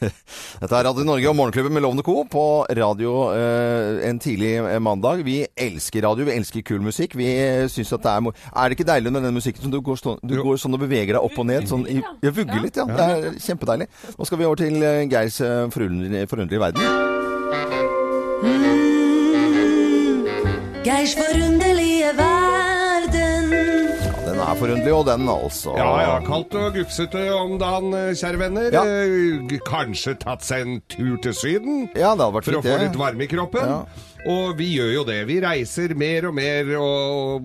Dette 0.61 0.77
er 0.77 0.87
Radio 0.87 1.05
Norge 1.07 1.29
og 1.29 1.35
Morgenklubben 1.37 1.73
med 1.73 1.83
Lovende 1.85 2.03
Co. 2.05 2.23
på 2.29 2.43
radio 2.77 3.13
eh, 3.33 4.09
en 4.09 4.19
tidlig 4.21 4.55
eh, 4.61 4.79
mandag. 4.83 5.23
Vi 5.25 5.39
elsker 5.57 6.05
radio, 6.07 6.27
vi 6.27 6.35
elsker 6.37 6.65
kul 6.65 6.81
musikk. 6.85 7.17
Vi 7.19 7.29
eh, 7.33 7.67
synes 7.71 7.93
at 7.93 8.03
det 8.05 8.11
er 8.11 8.29
Er 8.29 8.69
det 8.69 8.79
ikke 8.79 8.89
deilig 8.91 9.13
med 9.13 9.23
den 9.23 9.33
musikken 9.33 9.61
som 9.61 9.71
du 9.71 9.81
går, 9.81 9.95
stå, 10.01 10.17
du 10.23 10.35
går 10.41 10.57
sånn 10.61 10.77
og 10.77 10.83
beveger 10.85 11.17
deg 11.17 11.23
opp 11.23 11.37
og 11.37 11.49
ned? 11.49 11.67
Sånn 11.69 11.87
i, 11.89 11.99
ja, 12.23 12.33
vugger 12.33 12.61
litt, 12.63 12.77
ja. 12.77 12.85
Det 12.89 13.07
er 13.07 13.39
kjempedeilig. 13.39 13.89
Nå 14.17 14.29
skal 14.29 14.41
vi 14.41 14.49
over 14.49 14.61
til 14.63 14.77
eh, 14.81 15.05
Geirs 15.11 15.39
forunderlige, 15.73 16.29
forunderlige 16.31 16.63
verden. 16.67 16.83
Geirs 20.83 21.15
forunderlige 21.15 22.13
verden. 22.17 22.32
Er 24.53 24.59
forunderlig, 24.59 24.91
og 24.93 25.07
den 25.07 25.29
altså. 25.33 25.71
Ja, 25.79 25.85
ja, 26.03 26.17
kaldt 26.27 26.53
og 26.59 26.75
gufsete 26.75 27.23
om 27.33 27.55
dagen, 27.57 27.89
eh, 27.97 28.11
kjære 28.13 28.37
venner. 28.37 28.67
Ja. 28.75 28.83
Eh, 28.85 29.55
Kanskje 29.65 30.13
tatt 30.21 30.45
seg 30.45 30.61
en 30.61 30.75
tur 30.93 31.15
til 31.23 31.33
Syden? 31.33 31.87
Ja, 31.97 32.11
det 32.13 32.21
hadde 32.21 32.35
vært 32.35 32.45
For 32.45 32.59
å 32.59 32.61
få 32.61 32.75
litt 32.83 32.99
varme 32.99 33.25
i 33.25 33.29
kroppen. 33.31 33.65
Ja. 33.65 33.79
Og 34.29 34.53
vi 34.59 34.69
gjør 34.77 34.91
jo 34.93 35.03
det. 35.07 35.17
Vi 35.27 35.39
reiser 35.43 35.93
mer 35.99 36.29
og 36.29 36.35
mer. 36.37 36.69
Og 36.79 37.43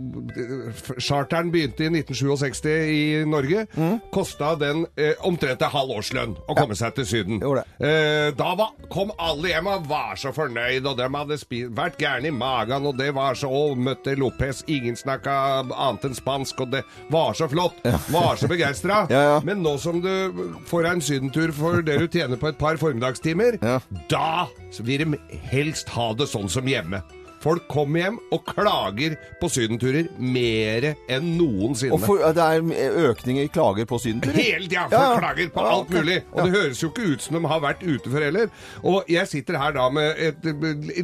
charteren 1.03 1.51
begynte 1.53 1.87
i 1.87 1.91
1967 1.91 2.69
i 2.95 3.25
Norge. 3.29 3.65
Mm. 3.75 3.99
Kosta 4.15 4.53
den 4.61 4.85
eh, 4.99 5.15
omtrent 5.27 5.63
en 5.65 5.73
halv 5.73 5.97
årslønn 5.99 6.37
å 6.49 6.57
komme 6.59 6.77
seg 6.79 6.95
til 6.99 7.09
Syden. 7.09 7.41
Eh, 7.43 8.31
da 8.39 8.51
var, 8.59 8.75
kom 8.93 9.11
alle 9.19 9.53
hjem 9.53 9.71
og 9.73 9.89
var 9.91 10.19
så 10.21 10.33
fornøyd, 10.37 10.87
og 10.87 10.99
de 11.01 11.09
hadde 11.19 11.41
vært 11.79 11.99
gærne 12.01 12.31
i 12.31 12.35
magen, 12.35 12.87
og 12.89 12.99
det 13.01 13.11
var 13.17 13.35
så 13.39 13.49
Og 13.59 13.79
møtte 13.81 14.13
Lopez, 14.15 14.61
ingen 14.71 14.95
snakka 14.97 15.33
annet 15.65 16.05
enn 16.07 16.15
spansk, 16.15 16.61
og 16.63 16.71
det 16.77 16.83
var 17.11 17.33
så 17.35 17.49
flott. 17.51 17.81
Var 18.13 18.39
så 18.39 18.51
begeistra. 18.51 19.01
Ja, 19.19 19.21
ja. 19.25 19.37
Men 19.45 19.63
nå 19.65 19.73
som 19.81 19.99
du 20.05 20.11
får 20.69 20.85
deg 20.85 20.91
en 20.99 21.03
sydentur 21.03 21.51
for 21.57 21.81
det 21.85 21.97
du 22.03 22.07
tjener 22.13 22.39
på 22.39 22.51
et 22.51 22.59
par 22.61 22.77
formiddagstimer, 22.81 23.57
Ja. 23.65 23.79
da 24.11 24.47
vil 24.85 25.01
de 25.01 25.39
helst 25.49 25.89
ha 25.95 26.11
det 26.19 26.29
sånn 26.31 26.49
som 26.53 26.68
hjemme. 26.75 27.05
Folk 27.39 27.69
kommer 27.71 28.01
hjem 28.03 28.17
og 28.35 28.41
klager 28.51 29.13
på 29.39 29.47
sydenturer 29.47 30.09
mer 30.19 30.89
enn 31.07 31.29
noensinne. 31.39 31.95
Og 31.95 32.01
for, 32.03 32.19
det 32.35 32.43
er 32.43 33.05
økning 33.13 33.39
i 33.39 33.45
klager 33.55 33.87
på 33.87 33.95
sydenturer? 34.03 34.35
Hele 34.43 34.67
tida! 34.67 34.89
Folk 34.91 34.97
Ja, 34.97 35.03
ja. 35.13 35.21
klager 35.23 35.53
på 35.55 35.63
Ja, 35.63 35.75
alt 35.77 35.93
mulig. 35.95 36.17
Og 36.33 36.41
det 36.49 36.57
høres 36.57 36.83
jo 36.83 36.91
ikke 36.91 37.07
ut 37.13 37.23
som 37.23 37.39
de 37.39 37.45
har 37.53 37.63
vært 37.63 37.85
ute 37.87 38.11
før 38.11 38.27
heller. 38.27 38.51
Og 38.83 39.07
jeg 39.15 39.31
sitter 39.31 39.61
her 39.63 39.77
da 39.79 39.87
med 39.95 40.19
et, 40.19 40.51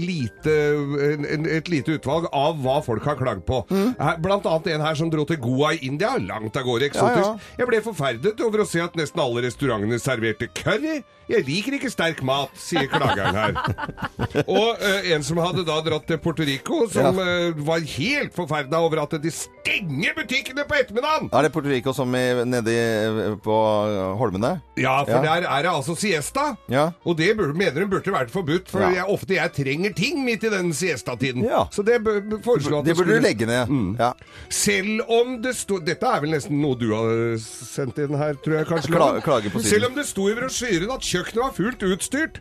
lite, 0.02 0.56
et 1.54 1.70
lite 1.70 1.94
utvalg 2.00 2.26
av 2.34 2.58
hva 2.66 2.80
folk 2.82 3.06
har 3.06 3.18
klagd 3.22 3.46
på. 3.46 3.62
Mm. 3.70 3.94
Blant 4.26 4.50
annet 4.50 4.72
en 4.74 4.86
her 4.88 4.98
som 4.98 5.14
dro 5.14 5.22
til 5.30 5.38
Goa 5.38 5.70
i 5.78 5.84
India. 5.86 6.16
Langt 6.18 6.58
av 6.58 6.66
gårde 6.66 6.90
eksotisk. 6.90 7.30
Ja, 7.30 7.34
ja. 7.38 7.58
Jeg 7.62 7.70
ble 7.70 7.82
forferdet 7.86 8.42
over 8.42 8.64
å 8.64 8.68
se 8.74 8.82
at 8.82 8.98
nesten 8.98 9.22
alle 9.22 9.46
restaurantene 9.46 10.02
serverte 10.02 10.50
curry. 10.50 11.04
Jeg 11.28 11.44
liker 11.46 11.76
ikke 11.78 11.90
sterk 11.92 12.22
mat, 12.26 12.50
sier 12.60 12.88
klageren 12.92 13.36
her. 13.38 13.54
Og 14.44 14.80
uh, 14.80 15.08
en 15.14 15.22
som 15.24 15.38
hadde 15.40 15.64
da 15.66 15.78
dratt 15.86 16.06
til 16.08 16.18
Puerto 16.22 16.44
Rico 16.44 16.82
som 16.92 17.18
eh, 17.22 17.52
var 17.64 17.80
helt 17.94 18.34
forferda 18.36 18.80
over 18.84 19.00
at 19.04 19.14
de 19.22 19.30
stenger 19.32 20.14
butikkene 20.18 20.64
på 20.68 20.76
ettermiddagen! 20.80 21.30
Er 21.32 21.46
det 21.46 21.52
Puerto 21.54 21.70
Rico 21.72 21.94
som 21.96 22.12
er 22.18 22.42
nedi 22.48 22.74
på 23.44 23.56
Holmene? 24.20 24.54
Ja, 24.80 24.98
for 25.06 25.24
der 25.24 25.46
er 25.48 25.64
det 25.64 25.70
altså 25.72 25.94
siesta. 25.98 26.50
Ja. 26.72 26.90
Og 27.04 27.16
det 27.18 27.30
burde, 27.38 27.54
mener 27.56 27.84
hun 27.84 27.90
burde 27.92 28.12
vært 28.14 28.32
forbudt, 28.34 28.68
for 28.70 28.84
Ja. 28.84 28.90
jeg, 29.00 29.08
ofte 29.14 29.34
jeg 29.38 29.52
trenger 29.56 29.94
ting 29.96 30.20
midt 30.26 30.44
i 30.44 30.50
den 30.52 30.72
siestatiden. 30.76 31.46
Så 31.72 31.82
det 31.86 32.00
bør 32.04 32.20
at 32.20 32.30
Det 32.30 32.42
burde 32.44 32.94
skulle- 32.94 33.14
du 33.20 33.20
legge 33.24 33.46
ned. 33.46 33.66
Mm. 33.68 33.96
Ja. 33.98 34.12
Selv 34.50 35.00
om 35.08 35.40
det 35.42 35.54
sto 35.56 35.78
Dette 35.84 36.06
er 36.06 36.20
vel 36.20 36.30
nesten 36.30 36.60
noe 36.62 36.76
du 36.78 36.88
har 36.94 37.38
sendt 37.42 37.98
inn 37.98 38.14
her, 38.16 38.34
tror 38.44 38.56
jeg 38.58 38.66
kanskje. 38.66 38.92
Kla- 38.94 39.20
klage 39.24 39.50
på 39.52 39.60
siden. 39.60 39.70
Selv 39.74 39.86
om 39.90 39.94
det 39.98 40.06
sto 40.06 40.28
i 40.30 40.34
brosjyren 40.36 40.92
at 40.94 41.02
kjøkkenet 41.14 41.42
var 41.44 41.54
fullt 41.56 41.86
utstyrt, 41.94 42.40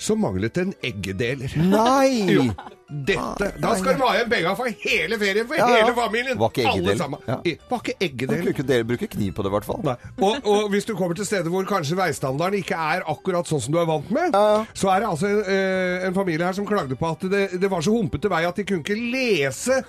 så 0.00 0.16
manglet 0.16 0.56
det 0.56 0.66
en 0.70 0.76
eggedeler. 0.90 1.56
Nei! 1.60 2.24
Jo. 2.36 2.46
Dette, 2.90 3.50
da 3.62 3.74
skal 3.78 3.94
de 3.94 4.02
ha 4.02 4.14
igjen 4.16 4.30
penga 4.32 4.52
for 4.58 4.66
hele 4.82 5.18
ferien, 5.20 5.46
for 5.46 5.54
Ja, 5.60 5.66
ja. 5.70 5.76
hele 5.84 5.94
familien! 5.94 6.38
Var 6.40 6.50
ikke 6.50 6.64
Alle 6.70 6.94
sammen. 6.98 7.20
Ja. 7.28 7.36
Var 7.70 7.82
ikke 7.84 7.94
Du 8.00 8.04
eggedel. 8.06 8.40
kunne 8.40 8.54
ikke 8.54 8.66
dele, 8.66 8.84
bruke 8.88 9.08
kniv 9.12 9.32
på 9.36 9.44
det, 9.46 9.50
i 9.50 9.54
hvert 9.54 9.68
fall. 9.68 9.90
Og, 10.20 10.48
og 10.50 10.68
hvis 10.72 10.88
du 10.88 10.94
kommer 10.98 11.14
til 11.14 11.26
steder 11.28 11.50
hvor 11.52 11.62
kanskje 11.68 11.96
veistandarden 11.98 12.58
ikke 12.60 12.74
er 12.74 13.04
akkurat 13.10 13.46
sånn 13.46 13.62
som 13.62 13.74
du 13.74 13.78
er 13.78 13.86
vant 13.88 14.10
med, 14.10 14.34
så 14.74 14.90
er 14.90 15.04
det 15.04 15.08
altså 15.10 15.30
en, 15.30 15.40
eh, 15.46 16.06
en 16.08 16.16
familie 16.16 16.44
her 16.48 16.56
som 16.58 16.66
klagde 16.66 16.98
på 16.98 17.08
at 17.12 17.22
det, 17.30 17.44
det 17.62 17.70
var 17.70 17.84
så 17.86 17.94
humpete 17.94 18.30
vei 18.32 18.42
at 18.48 18.58
de 18.58 18.64
kunne 18.66 18.82
ikke 18.82 18.98
lese 19.14 19.80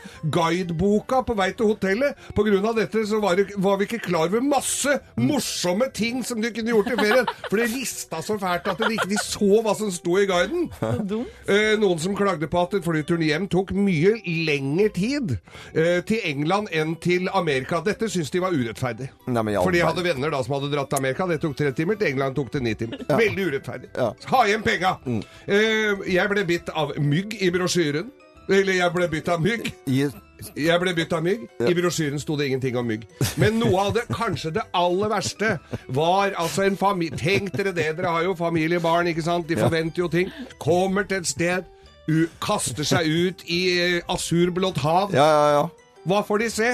guideboka 0.41 1.21
på 1.27 1.35
vei 1.37 1.49
til 1.57 1.71
hotellet. 1.71 2.17
På 2.37 2.45
grunn 2.45 2.65
av 2.69 2.77
dette 2.77 3.03
så 3.09 3.19
var, 3.23 3.37
det, 3.39 3.55
var 3.61 3.79
vi 3.81 3.87
ikke 3.89 4.01
klar 4.07 4.29
over 4.29 4.43
masse 4.45 4.97
morsomme 5.19 5.89
ting 5.95 6.21
som 6.27 6.41
de 6.43 6.51
kunne 6.53 6.73
gjort 6.73 6.91
i 6.93 6.97
ferien. 6.99 7.29
For 7.49 7.57
det 7.61 7.69
rista 7.73 8.21
så 8.25 8.37
fælt 8.41 8.67
at 8.71 8.81
de 8.81 8.91
ikke 8.95 9.09
de 9.11 9.19
så 9.21 9.61
hva 9.65 9.75
som 9.77 9.91
sto 9.93 10.17
i 10.21 10.27
guiden. 10.29 10.69
Eh, 11.51 11.73
noen 11.79 11.99
som 11.99 12.13
klagde 12.15 12.47
på 12.51 12.59
at 12.61 12.73
flyturen 12.91 13.25
hjem 13.25 13.47
tok 13.51 13.73
mye 13.75 14.13
lengre 14.47 14.89
tid 14.95 15.35
eh, 15.73 15.99
til 16.07 16.21
England 16.29 16.71
enn 16.75 16.95
til 17.01 17.29
Amerika. 17.33 17.81
Dette 17.85 18.09
syns 18.11 18.31
de 18.33 18.43
var 18.43 18.55
urettferdig. 18.55 19.09
Nei, 19.27 19.43
men 19.47 19.59
For 19.61 19.73
de 19.75 19.83
hadde 19.85 20.05
venner 20.05 20.33
da 20.33 20.41
som 20.45 20.57
hadde 20.59 20.71
dratt 20.73 20.91
til 20.93 21.01
Amerika. 21.01 21.27
Det 21.31 21.41
tok 21.43 21.57
tre 21.59 21.73
timer. 21.77 21.99
Til 22.01 22.13
England 22.13 22.37
tok 22.37 22.51
det 22.55 22.63
ni 22.65 22.75
timer. 22.77 23.01
Ja. 23.07 23.19
Veldig 23.19 23.49
urettferdig. 23.51 23.91
Ja. 23.97 24.11
Ha 24.33 24.45
igjen 24.47 24.65
penga! 24.65 24.95
Mm. 25.05 25.21
Eh, 25.47 26.09
jeg 26.15 26.31
ble 26.33 26.47
bitt 26.49 26.69
av 26.75 26.93
mygg 27.01 27.37
i 27.41 27.51
brosjyren. 27.53 28.11
Eller 28.51 28.73
jeg 28.81 28.91
ble 28.95 29.07
bitt 29.11 29.29
av 29.31 29.41
mygg. 29.43 29.67
I, 29.87 30.03
Jeg 30.57 30.81
ble 30.81 30.91
bytt 30.97 31.11
av 31.13 31.21
mygg. 31.23 31.43
I 31.69 31.73
brosjyren 31.77 32.19
sto 32.19 32.33
det 32.39 32.47
ingenting 32.49 32.77
om 32.79 32.87
mygg. 32.89 33.03
Men 33.39 33.59
noe 33.61 33.83
av 33.85 33.91
det, 33.95 34.07
kanskje 34.09 34.49
det 34.55 34.63
aller 34.75 35.11
verste, 35.11 35.51
var 35.93 36.33
altså 36.41 36.65
en 36.65 36.77
familie 36.79 37.19
Tenk 37.21 37.53
dere 37.53 37.71
det, 37.77 37.85
dere 37.99 38.15
har 38.15 38.25
jo 38.25 38.33
familiebarn, 38.39 39.11
ikke 39.13 39.23
sant? 39.27 39.45
De 39.47 39.59
forventer 39.59 40.01
jo 40.01 40.09
ting. 40.11 40.31
Kommer 40.59 41.05
til 41.07 41.21
et 41.21 41.29
sted, 41.29 41.69
kaster 42.43 42.83
seg 42.87 43.07
ut 43.07 43.45
i 43.47 43.61
eh, 43.77 44.01
asurblått 44.11 44.77
hav. 44.83 45.13
ja, 45.15 45.27
ja, 45.27 45.47
ja. 45.59 45.69
Hva 46.09 46.23
får 46.25 46.39
de 46.41 46.49
se? 46.49 46.69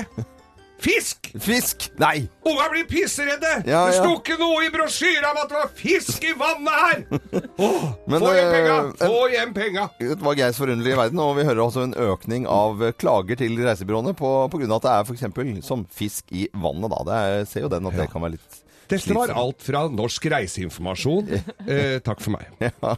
Fisk! 0.79 1.31
Fisk! 1.41 1.87
Nei! 1.97 2.27
Unga 2.45 2.67
blir 2.69 2.83
pisseredde! 2.85 3.49
Ja, 3.65 3.79
Det 3.89 3.95
ja. 3.95 4.03
sto 4.03 4.11
ikke 4.19 4.35
noe 4.37 4.59
i 4.61 4.69
brosjyra 4.69 5.31
om 5.33 5.39
at 5.41 5.49
det 5.49 5.57
var 5.57 5.71
fisk 5.73 6.27
i 6.29 6.35
vannet 6.37 6.77
her! 6.77 7.01
Åh, 7.65 7.87
Men, 8.05 8.21
få 8.21 8.33
hjem 8.37 8.51
penga! 8.53 8.75
eh, 8.85 9.01
Få 9.09 9.23
hjem 9.33 9.55
penga! 9.57 9.87
Det 9.99 10.19
var 10.21 10.37
Geirs 10.37 10.59
forunderlige 10.61 10.99
verden, 11.01 11.19
og 11.23 11.33
vi 11.39 11.47
hører 11.49 11.63
også 11.65 11.87
en 11.87 11.97
økning 11.97 12.45
av 12.45 12.85
klager 13.01 13.41
til 13.41 13.57
reisebyråene 13.57 14.13
av 14.13 14.53
at 14.53 14.85
det 14.85 14.93
er 14.93 15.09
f.eks. 15.09 15.65
som 15.65 15.83
fisk 15.89 16.29
i 16.31 16.45
vannet. 16.53 16.93
Da. 16.93 17.01
Det 17.09 17.17
er, 17.25 17.45
ser 17.49 17.65
jo 17.65 17.73
den 17.73 17.89
at 17.89 17.97
det 17.97 18.07
kan 18.13 18.21
være 18.27 18.37
litt 18.37 18.61
Dette 18.87 19.15
var 19.17 19.33
alt 19.35 19.63
fra 19.65 19.85
Norsk 19.91 20.29
Reiseinformasjon. 20.33 21.33
Eh, 21.67 21.97
takk 21.99 22.21
for 22.23 22.31
meg. 22.31 22.47
Ja. 22.63 22.93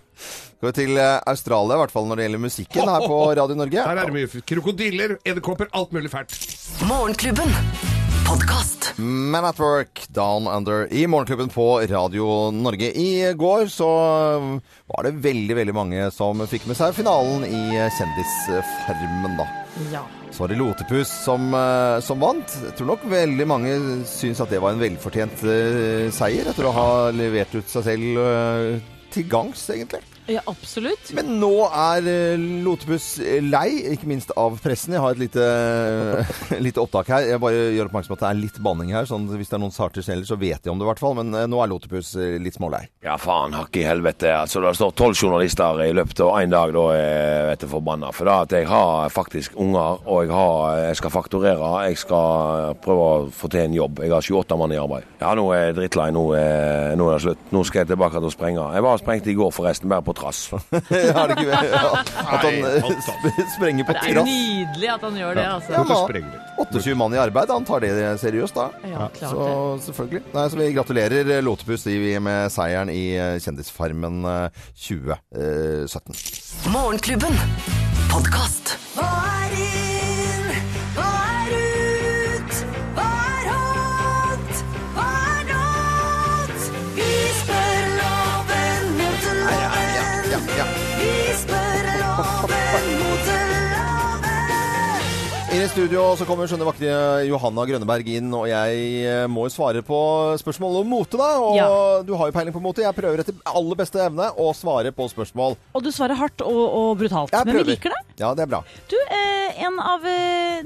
Går 0.62 0.74
til 0.77 0.98
eh, 1.01 1.15
Australia, 1.29 1.77
i 1.77 1.81
hvert 1.81 1.93
fall 1.93 2.05
når 2.10 2.19
det 2.19 2.25
gjelder 2.27 2.41
musikken 2.43 2.91
her 2.91 3.05
på 3.10 3.17
Radio 3.39 3.58
Norge. 3.58 3.86
Her 3.88 4.01
er 4.03 4.12
det 4.12 4.13
mye 4.13 4.43
krokodiller, 4.51 5.15
edderkopper, 5.25 5.72
alt 5.74 5.96
mulig 5.96 6.12
fælt. 6.13 6.36
Morgenklubben. 6.86 7.50
Man 9.00 9.46
at 9.48 9.58
Work, 9.58 10.03
Down 10.13 10.46
Under 10.48 10.86
i 10.93 11.08
Morgenklubben 11.10 11.50
på 11.50 11.65
Radio 11.89 12.51
Norge. 12.53 12.91
I 12.93 13.34
går 13.34 13.65
så 13.74 13.89
var 14.91 15.08
det 15.08 15.15
veldig, 15.24 15.55
veldig 15.63 15.74
mange 15.74 16.12
som 16.13 16.46
fikk 16.51 16.67
med 16.69 16.77
seg 16.77 16.93
finalen 17.00 17.48
i 17.48 17.63
Kjendisfarmen, 17.98 19.39
da. 19.39 19.48
Ja. 19.91 20.03
Så 20.31 20.43
var 20.43 20.51
det 20.51 20.59
Lotepus 20.59 21.09
som, 21.24 21.53
eh, 21.53 22.00
som 22.05 22.19
vant. 22.19 22.55
Jeg 22.63 22.75
tror 22.77 22.91
nok 22.91 23.05
veldig 23.09 23.48
mange 23.48 23.74
syns 24.09 24.41
at 24.43 24.51
det 24.51 24.59
var 24.62 24.75
en 24.75 24.81
velfortjent 24.83 25.43
eh, 25.48 26.09
seier, 26.13 26.51
etter 26.51 26.67
å 26.67 26.75
ha 26.75 26.89
levert 27.15 27.55
ut 27.55 27.71
seg 27.71 27.88
selv 27.88 28.19
eh, 28.24 28.98
til 29.13 29.29
gangs, 29.31 29.63
egentlig. 29.74 30.03
Ja, 30.29 30.41
absolutt. 30.48 31.09
Men 31.17 31.31
nå 31.41 31.50
er 31.67 32.05
eh, 32.09 32.43
Lotepus 32.65 33.07
lei, 33.45 33.69
ikke 33.95 34.07
minst 34.09 34.31
av 34.38 34.57
pressen. 34.63 34.93
Jeg 34.95 35.01
har 35.03 35.15
et 35.15 35.21
lite, 35.24 35.45
lite 36.65 36.81
opptak 36.83 37.09
her. 37.13 37.25
Jeg 37.33 37.41
bare 37.41 37.63
gjør 37.75 37.89
oppmerksom 37.89 38.13
på 38.13 38.17
at 38.19 38.24
det 38.25 38.29
er 38.29 38.39
litt 38.43 38.59
banning 38.63 38.91
her. 38.95 39.07
sånn 39.09 39.27
Hvis 39.31 39.50
det 39.51 39.57
er 39.57 39.63
noen 39.63 39.74
sarte 39.75 40.03
sneller, 40.05 40.27
så 40.27 40.38
vet 40.39 40.63
de 40.65 40.71
om 40.74 40.79
det 40.79 40.86
i 40.88 40.89
hvert 40.91 41.01
fall. 41.01 41.15
Men 41.19 41.33
eh, 41.36 41.48
nå 41.50 41.62
er 41.63 41.71
Lotepus 41.71 42.13
eh, 42.19 42.38
litt 42.41 42.57
smålei. 42.59 42.83
Ja, 43.05 43.17
faen, 43.21 43.55
hakk 43.57 43.79
i 43.81 43.86
helvete. 43.88 44.31
Altså, 44.36 44.62
det 44.65 44.75
står 44.77 44.95
tolv 45.00 45.17
journalister 45.19 45.83
i 45.86 45.91
løpet 45.98 46.21
av 46.25 46.36
én 46.43 46.53
dag, 46.53 46.74
da 46.75 46.86
er 46.95 47.07
jeg 47.09 47.48
vet 47.50 47.63
du, 47.65 47.69
forbanna. 47.74 48.12
For 48.15 48.29
da 48.29 48.39
at 48.45 48.53
jeg 48.55 48.67
har 48.69 49.09
faktisk 49.13 49.57
unger, 49.59 50.03
og 50.05 50.24
jeg, 50.25 50.33
har, 50.36 50.79
jeg 50.89 51.00
skal 51.01 51.13
fakturere. 51.15 51.71
Jeg 51.89 52.00
skal 52.03 52.75
prøve 52.83 53.07
å 53.09 53.17
få 53.33 53.50
til 53.51 53.65
en 53.65 53.77
jobb. 53.79 54.03
Jeg 54.05 54.13
har 54.13 54.25
28 54.29 54.59
mann 54.59 54.75
i 54.75 54.79
arbeid. 54.81 55.07
Ja, 55.21 55.33
nå 55.38 55.48
er 55.55 55.67
jeg 55.69 55.77
drittlei. 55.81 56.09
Nå, 56.15 56.25
er- 56.38 56.95
nå 57.00 57.09
er 57.09 57.17
det 57.17 57.24
slutt. 57.25 57.43
Nå 57.55 57.63
skal 57.67 57.83
jeg 57.83 57.91
tilbake 57.93 58.19
til 58.19 58.29
å 58.29 58.33
sprenge. 58.33 58.67
Jeg 58.75 58.86
var 58.86 59.01
sprengte 59.01 59.31
i 59.31 59.38
går, 59.38 59.51
forresten, 59.55 59.89
bare 59.91 60.05
på 60.05 60.15
trass. 60.19 60.41
er 60.53 61.31
det 61.31 61.38
ikke 61.39 61.59
ja, 61.69 61.83
At 62.35 62.43
han 62.43 62.57
eh, 62.59 62.89
Nei, 62.89 63.45
sprenger 63.55 63.88
på 63.88 63.95
Det 63.95 64.03
er 64.03 64.17
trass. 64.19 64.29
nydelig 64.29 64.91
at 64.93 65.05
han 65.07 65.19
gjør 65.21 65.39
det, 65.39 65.45
altså. 65.55 65.71
Ja, 65.73 65.83
Hvorfor 65.83 65.95
da. 65.95 66.05
sprenger 66.05 66.29
du? 66.29 66.38
28 66.65 66.95
mann 66.99 67.15
i 67.15 67.21
arbeid, 67.23 67.53
han 67.55 67.65
tar 67.69 67.83
det 67.85 67.91
seriøst 68.21 68.57
da. 68.59 68.65
Ja, 68.91 69.07
klart 69.15 69.31
så 69.31 69.47
selvfølgelig. 69.88 70.23
Nei, 70.35 70.45
så 70.51 70.59
vi 70.59 70.69
gratulerer 70.75 71.33
eh, 71.38 71.43
Lotepus 71.45 71.88
i- 71.89 71.97
med 72.19 72.51
seieren 72.51 72.91
i 72.93 73.03
eh, 73.15 73.38
Kjendisfarmen 73.43 74.19
eh, 74.27 74.63
2017. 74.75 76.19
Morgenklubben. 76.75 77.39
Podkast. 78.12 78.75
Studio 95.79 96.01
så 96.19 96.25
kommer 96.27 96.49
skjønne 96.49 96.65
vakre 96.67 96.89
Johanna 97.29 97.63
Grønneberg 97.69 98.07
inn, 98.11 98.33
og 98.35 98.47
jeg 98.49 98.79
eh, 99.07 99.21
må 99.31 99.45
jo 99.47 99.51
svare 99.53 99.79
på 99.85 99.99
spørsmål 100.41 100.81
om 100.81 100.89
mote, 100.91 101.15
da. 101.19 101.29
Og 101.39 101.55
Ja. 101.55 101.67
du 102.03 102.11
har 102.19 102.27
jo 102.27 102.35
peiling 102.35 102.51
på 102.55 102.59
mote. 102.63 102.83
Jeg 102.83 102.95
prøver 102.97 103.21
etter 103.23 103.37
aller 103.47 103.79
beste 103.79 104.01
evne 104.03 104.27
å 104.35 104.49
svare 104.57 104.91
på 104.91 105.07
spørsmål. 105.07 105.55
Og 105.75 105.83
du 105.85 105.91
svarer 105.95 106.19
hardt 106.19 106.43
og, 106.43 106.59
og 106.81 106.97
brutalt. 106.99 107.31
Jeg 107.31 107.45
Men 107.47 107.61
vi 107.61 107.63
liker 107.71 107.93
det. 107.95 108.01
Ja, 108.19 108.33
det 108.35 108.43
er 108.43 108.51
bra. 108.51 108.63
Du, 108.91 108.97
eh, 109.07 109.35
En 109.59 109.75
av 109.81 110.03
eh, 110.07 110.61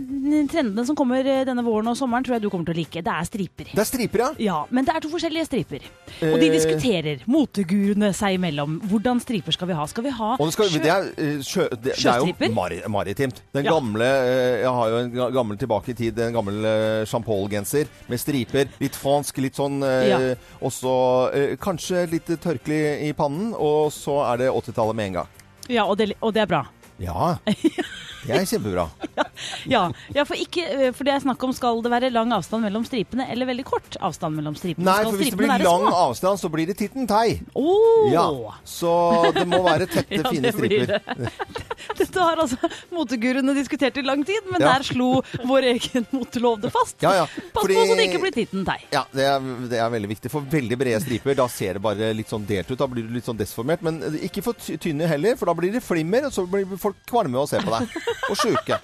trendene 0.52 0.84
som 0.86 0.96
kommer 0.96 1.24
denne 1.24 1.64
våren 1.66 1.88
og 1.90 1.96
sommeren, 1.98 2.24
tror 2.26 2.36
jeg 2.36 2.44
du 2.44 2.50
kommer 2.52 2.66
til 2.68 2.76
å 2.76 2.78
like. 2.78 3.02
Det 3.06 3.14
er 3.14 3.26
striper. 3.30 3.70
Det 3.74 3.82
er 3.82 3.88
striper, 3.90 4.20
ja. 4.22 4.28
Ja, 4.44 4.58
Men 4.70 4.86
det 4.86 4.94
er 4.96 5.02
to 5.06 5.10
forskjellige 5.10 5.46
striper. 5.48 5.86
Og 6.30 6.36
de 6.42 6.50
diskuterer, 6.54 7.24
moteguruene 7.26 8.12
seg 8.14 8.38
imellom, 8.38 8.80
hvordan 8.92 9.22
striper 9.24 9.56
skal 9.56 9.70
vi 9.72 9.78
ha. 9.78 9.86
Skal 9.90 10.06
vi 10.06 10.14
ha 10.14 10.36
skal, 10.54 10.70
sjø- 10.70 10.84
det, 10.84 10.92
er, 10.94 11.08
eh, 11.18 11.40
sjø, 11.46 11.68
det, 11.74 11.96
det 11.96 12.06
er 12.06 12.22
jo 12.22 12.90
maritimt. 12.94 13.42
Den 13.56 13.66
gamle 13.66 14.06
Jeg 14.64 14.70
har 14.78 14.90
jo 14.94 14.98
en 15.02 15.03
gammel 15.12 15.58
tilbake 15.60 15.92
i 15.92 15.98
tid, 15.98 16.20
en 16.20 16.36
gammel 16.36 16.66
eh, 16.66 17.04
Jean 17.08 17.26
Paul-genser 17.26 17.90
med 18.08 18.22
striper. 18.22 18.70
Litt 18.82 18.98
fransk, 19.00 19.42
litt 19.44 19.60
sånn 19.60 19.82
eh, 19.84 20.10
Ja. 20.12 20.20
Og 20.64 20.74
så 20.76 20.96
eh, 21.34 21.56
kanskje 21.62 22.06
litt 22.12 22.30
tørkelig 22.44 22.82
i 23.08 23.12
pannen, 23.18 23.52
og 23.58 23.92
så 23.96 24.22
er 24.32 24.44
det 24.46 24.54
80-tallet 24.54 25.00
med 25.00 25.12
en 25.12 25.20
gang. 25.22 25.44
Ja, 25.72 25.86
og 25.88 25.98
det, 26.00 26.12
og 26.20 26.34
det 26.36 26.44
er 26.44 26.50
bra. 26.52 26.64
Ja. 27.02 27.38
Det 28.24 28.32
er 28.38 28.46
kjempebra. 28.48 28.88
Ja, 29.68 29.88
ja 30.14 30.24
for, 30.28 30.38
ikke, 30.40 30.62
eh, 30.70 30.92
for 30.96 31.08
det 31.08 31.14
er 31.16 31.22
snakk 31.24 31.42
om 31.44 31.52
skal 31.56 31.80
det 31.84 31.90
være 31.92 32.10
lang 32.14 32.30
avstand 32.36 32.64
mellom 32.64 32.84
stripene, 32.88 33.26
eller 33.34 33.48
veldig 33.50 33.64
kort 33.68 33.96
avstand 34.04 34.38
mellom 34.38 34.56
stripene. 34.56 34.86
Nei, 34.86 35.04
for 35.08 35.18
hvis 35.20 35.32
det 35.34 35.40
blir 35.40 35.50
lang 35.64 35.84
små? 35.88 35.92
avstand, 36.08 36.40
så 36.40 36.50
blir 36.54 36.70
det 36.70 36.76
titten 36.80 37.08
tei. 37.10 37.40
Åh! 37.58 38.12
Ja, 38.14 38.26
så 38.68 38.92
det 39.36 39.44
må 39.50 39.60
være 39.66 39.88
tette, 39.92 40.16
Ja, 40.22 40.30
fine 40.30 40.46
det 40.48 40.54
striper. 40.56 40.94
det. 40.94 41.32
Dette 42.00 42.24
har 42.24 42.40
altså 42.44 42.70
moteguruene 42.94 43.56
diskutert 43.58 43.98
i 44.00 44.06
lang 44.06 44.24
tid, 44.28 44.46
men 44.52 44.62
Ja. 44.64 44.76
der 44.78 44.86
slo 44.88 45.10
vår 45.50 45.68
egen 45.74 46.08
motelov 46.14 46.62
det 46.64 46.72
fast. 46.76 46.96
Ja, 47.04 47.14
ja. 47.24 47.26
Pass 47.28 47.66
Fordi- 47.66 47.80
på 47.82 47.88
så 47.90 47.98
det 48.00 48.08
ikke 48.12 48.22
blir 48.24 48.36
titten 48.38 48.64
tei. 48.68 48.78
Ja, 48.94 49.04
det 49.12 49.26
er, 49.34 49.50
det 49.74 49.82
er 49.84 49.92
veldig 49.98 50.12
viktig. 50.14 50.32
For 50.32 50.46
veldig 50.54 50.80
brede 50.80 51.02
striper, 51.04 51.36
da 51.42 51.50
ser 51.52 51.80
det 51.80 51.84
bare 51.84 52.14
litt 52.16 52.32
sånn 52.32 52.46
delt 52.48 52.72
ut. 52.72 52.80
Da 52.80 52.88
blir 52.92 53.08
du 53.10 53.18
litt 53.18 53.28
sånn 53.28 53.40
desformert. 53.42 53.84
Men 53.84 54.00
ikke 54.22 54.46
for 54.46 54.54
tynne 54.78 55.10
heller, 55.12 55.36
for 55.42 55.52
da 55.52 55.58
blir 55.60 55.74
det 55.76 55.84
flimmer, 55.84 56.30
og 56.30 56.38
så 56.38 56.46
blir 56.48 56.70
folk 56.84 57.00
kvalme 57.10 57.40
av 57.40 57.48
å 57.48 57.50
se 57.50 57.62
på 57.64 57.74
deg. 57.74 57.96
Og 58.30 58.38
sjuke. 58.40 58.80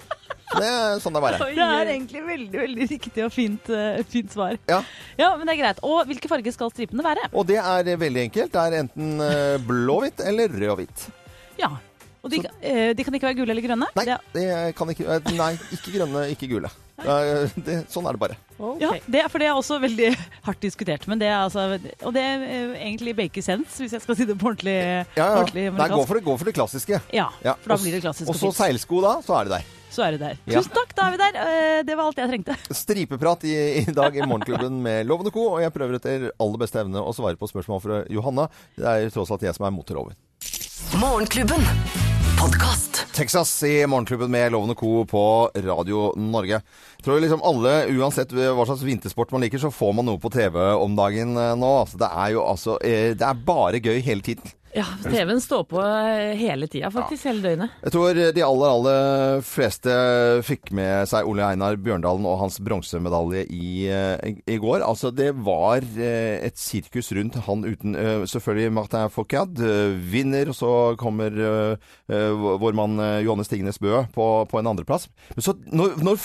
Det 0.50 0.66
er 0.66 0.96
sånn 1.02 1.14
det 1.14 1.22
bare 1.22 1.38
er. 1.38 1.52
Det 1.54 1.66
er 1.66 1.92
egentlig 1.92 2.22
veldig 2.26 2.62
veldig 2.64 2.86
riktig 2.90 3.22
og 3.22 3.30
fint, 3.34 3.70
uh, 3.70 4.00
fint 4.10 4.32
svar. 4.34 4.56
Ja. 4.70 4.80
Ja, 5.20 5.30
men 5.38 5.46
det 5.46 5.54
er 5.54 5.60
greit. 5.60 5.82
Og 5.86 6.02
hvilke 6.10 6.30
farger 6.30 6.56
skal 6.56 6.72
stripene 6.74 7.06
være? 7.06 7.28
Og 7.30 7.46
det 7.46 7.60
er 7.60 7.92
veldig 8.00 8.24
enkelt. 8.26 8.52
Det 8.56 8.64
er 8.64 8.80
enten 8.80 9.22
eh, 9.22 9.62
blå-hvitt 9.62 10.24
eller 10.26 10.50
rød-hvitt. 10.50 11.06
Ja. 11.60 11.70
Og 12.20 12.32
de, 12.32 12.42
eh, 12.60 12.90
de 12.96 13.06
kan 13.06 13.14
ikke 13.16 13.30
være 13.30 13.38
gule 13.38 13.54
eller 13.54 13.64
grønne? 13.64 13.88
Nei, 13.96 14.04
Det, 14.34 14.46
kan 14.76 14.90
ikke 14.92 15.20
Nei, 15.38 15.52
ikke 15.76 15.94
grønne, 15.94 16.26
ikke 16.34 16.50
gule. 16.50 16.70
Eh, 17.04 17.48
Det, 17.66 17.76
sånn 17.92 18.06
er 18.08 18.16
det 18.16 18.20
bare. 18.20 18.36
ja, 18.80 18.90
det, 19.06 19.22
er- 19.24 19.28
for 19.32 19.38
det 19.40 19.48
er 19.48 19.56
også 19.56 19.80
veldig 19.80 20.10
hardt 20.46 20.60
diskutert. 20.60 21.06
Men 21.08 21.18
det 21.18 21.28
er 21.30 21.38
altså, 21.46 21.66
og 22.04 22.12
det 22.14 22.22
er 22.22 22.44
eh, 22.46 22.76
egentlig 22.90 23.16
bake 23.16 23.42
sense, 23.42 23.80
hvis 23.80 23.92
jeg 23.96 24.02
skal 24.04 24.16
si 24.18 24.24
det 24.28 24.36
på 24.38 24.50
ordentlig, 24.52 24.76
Ja, 25.16 25.26
ja. 25.26 25.28
ordentlig 25.42 25.66
Nei, 25.72 25.88
gå 25.88 26.06
for 26.06 26.14
det, 26.20 26.24
gå 26.26 26.38
for 26.38 26.44
det 26.50 26.54
klassiske. 26.56 27.00
Ja, 27.16 27.28
for 27.42 27.74
da 27.74 27.78
blir 27.82 27.96
det 27.96 28.02
klassisk 28.04 28.28
Og 28.28 28.36
så 28.38 28.52
seilsko, 28.54 29.00
da. 29.04 29.16
Så 29.24 29.36
er 29.40 29.48
det 29.48 29.56
der. 29.58 29.68
Så 29.90 30.04
er 30.06 30.14
det 30.14 30.20
der. 30.22 30.36
Ja. 30.46 30.60
Tusen 30.60 30.70
takk, 30.76 30.92
da 30.94 31.08
er 31.08 31.10
vi 31.16 31.18
der. 31.18 31.38
Eh, 31.40 31.82
Det 31.88 31.96
var 31.98 32.06
alt 32.10 32.20
jeg 32.20 32.30
trengte. 32.30 32.54
Stripeprat 32.82 33.42
i, 33.48 33.54
i 33.80 33.84
dag 33.96 34.14
i 34.14 34.22
Morgenklubben 34.22 34.76
med 34.84 35.08
Lovende 35.08 35.32
Co. 35.34 35.48
Og 35.56 35.64
jeg 35.64 35.72
prøver 35.74 35.98
etter 35.98 36.28
aller 36.38 36.62
beste 36.62 36.78
evne 36.84 37.02
å 37.02 37.10
svare 37.16 37.34
på 37.40 37.48
spørsmål 37.50 37.82
fra 37.82 38.02
Johanna. 38.12 38.46
Det 38.78 38.86
er 38.86 39.10
tross 39.10 39.32
alt 39.34 39.42
jeg 39.48 39.56
som 39.58 39.66
er 39.66 39.74
moteloven. 39.74 40.14
Morgenklubben. 41.00 42.19
Podkast. 42.40 43.06
Texas 43.14 43.62
i 43.62 43.86
Morgenklubben 43.86 44.30
med 44.30 44.52
Lovende 44.52 44.74
Co. 44.74 45.04
på 45.04 45.50
Radio 45.54 46.12
Norge. 46.16 46.60
Jeg 46.96 47.04
tror 47.04 47.20
liksom 47.20 47.42
alle, 47.44 47.72
uansett 47.92 48.32
hva 48.32 48.64
slags 48.64 48.84
vintersport 48.86 49.34
man 49.34 49.44
liker, 49.44 49.60
så 49.60 49.68
får 49.68 49.92
man 49.98 50.08
noe 50.08 50.20
på 50.22 50.30
TV 50.32 50.56
om 50.56 50.96
dagen 50.96 51.36
eh, 51.36 51.52
nå. 51.60 51.72
Altså, 51.82 52.00
det 52.00 52.08
er 52.08 52.32
jo 52.32 52.46
altså 52.48 52.78
eh, 52.80 53.10
Det 53.12 53.26
er 53.28 53.42
bare 53.44 53.82
gøy 53.84 54.00
hele 54.06 54.24
tiden. 54.24 54.54
Ja, 54.76 54.84
TV-en 55.02 55.40
står 55.42 55.64
på 55.66 55.80
eh, 55.82 56.36
hele 56.38 56.68
tida, 56.70 56.90
faktisk. 56.94 57.24
Hele 57.26 57.42
døgnet. 57.42 57.72
Jeg 57.82 57.92
tror 57.94 58.14
de 58.36 58.44
aller, 58.46 58.70
aller 58.70 59.40
fleste 59.42 59.94
fikk 60.46 60.70
med 60.78 61.08
seg 61.10 61.26
Ole 61.26 61.42
Einar 61.48 61.74
Bjørndalen 61.82 62.28
og 62.30 62.38
hans 62.44 62.60
bronsemedalje 62.62 63.46
i, 63.50 63.88
eh, 63.90 64.36
i 64.46 64.58
går. 64.62 64.84
Altså, 64.86 65.10
det 65.10 65.32
var 65.42 65.82
eh, 65.98 66.38
et 66.46 66.58
sirkus 66.60 67.10
rundt 67.16 67.40
han 67.48 67.64
uten 67.66 67.96
eh, 67.98 68.22
Selvfølgelig 68.30 68.72
Martin 68.76 69.10
Fourcade 69.10 69.58
eh, 69.64 69.96
vinner, 70.12 70.52
og 70.52 70.58
så 70.60 70.70
kommer 71.00 71.34
eh, 71.34 71.90
eh, 72.12 72.30
vår 72.60 72.76
mann 72.78 72.94
Johanne 73.00 73.30
Johannes 73.30 73.48
Tingnes 73.48 73.78
Bø 73.78 74.04
på, 74.14 74.24
på 74.50 74.58
en 74.60 74.66
andreplass. 74.70 75.08
Men 75.36 75.44
så 75.46 75.54
når, 75.70 75.98
når 76.02 76.16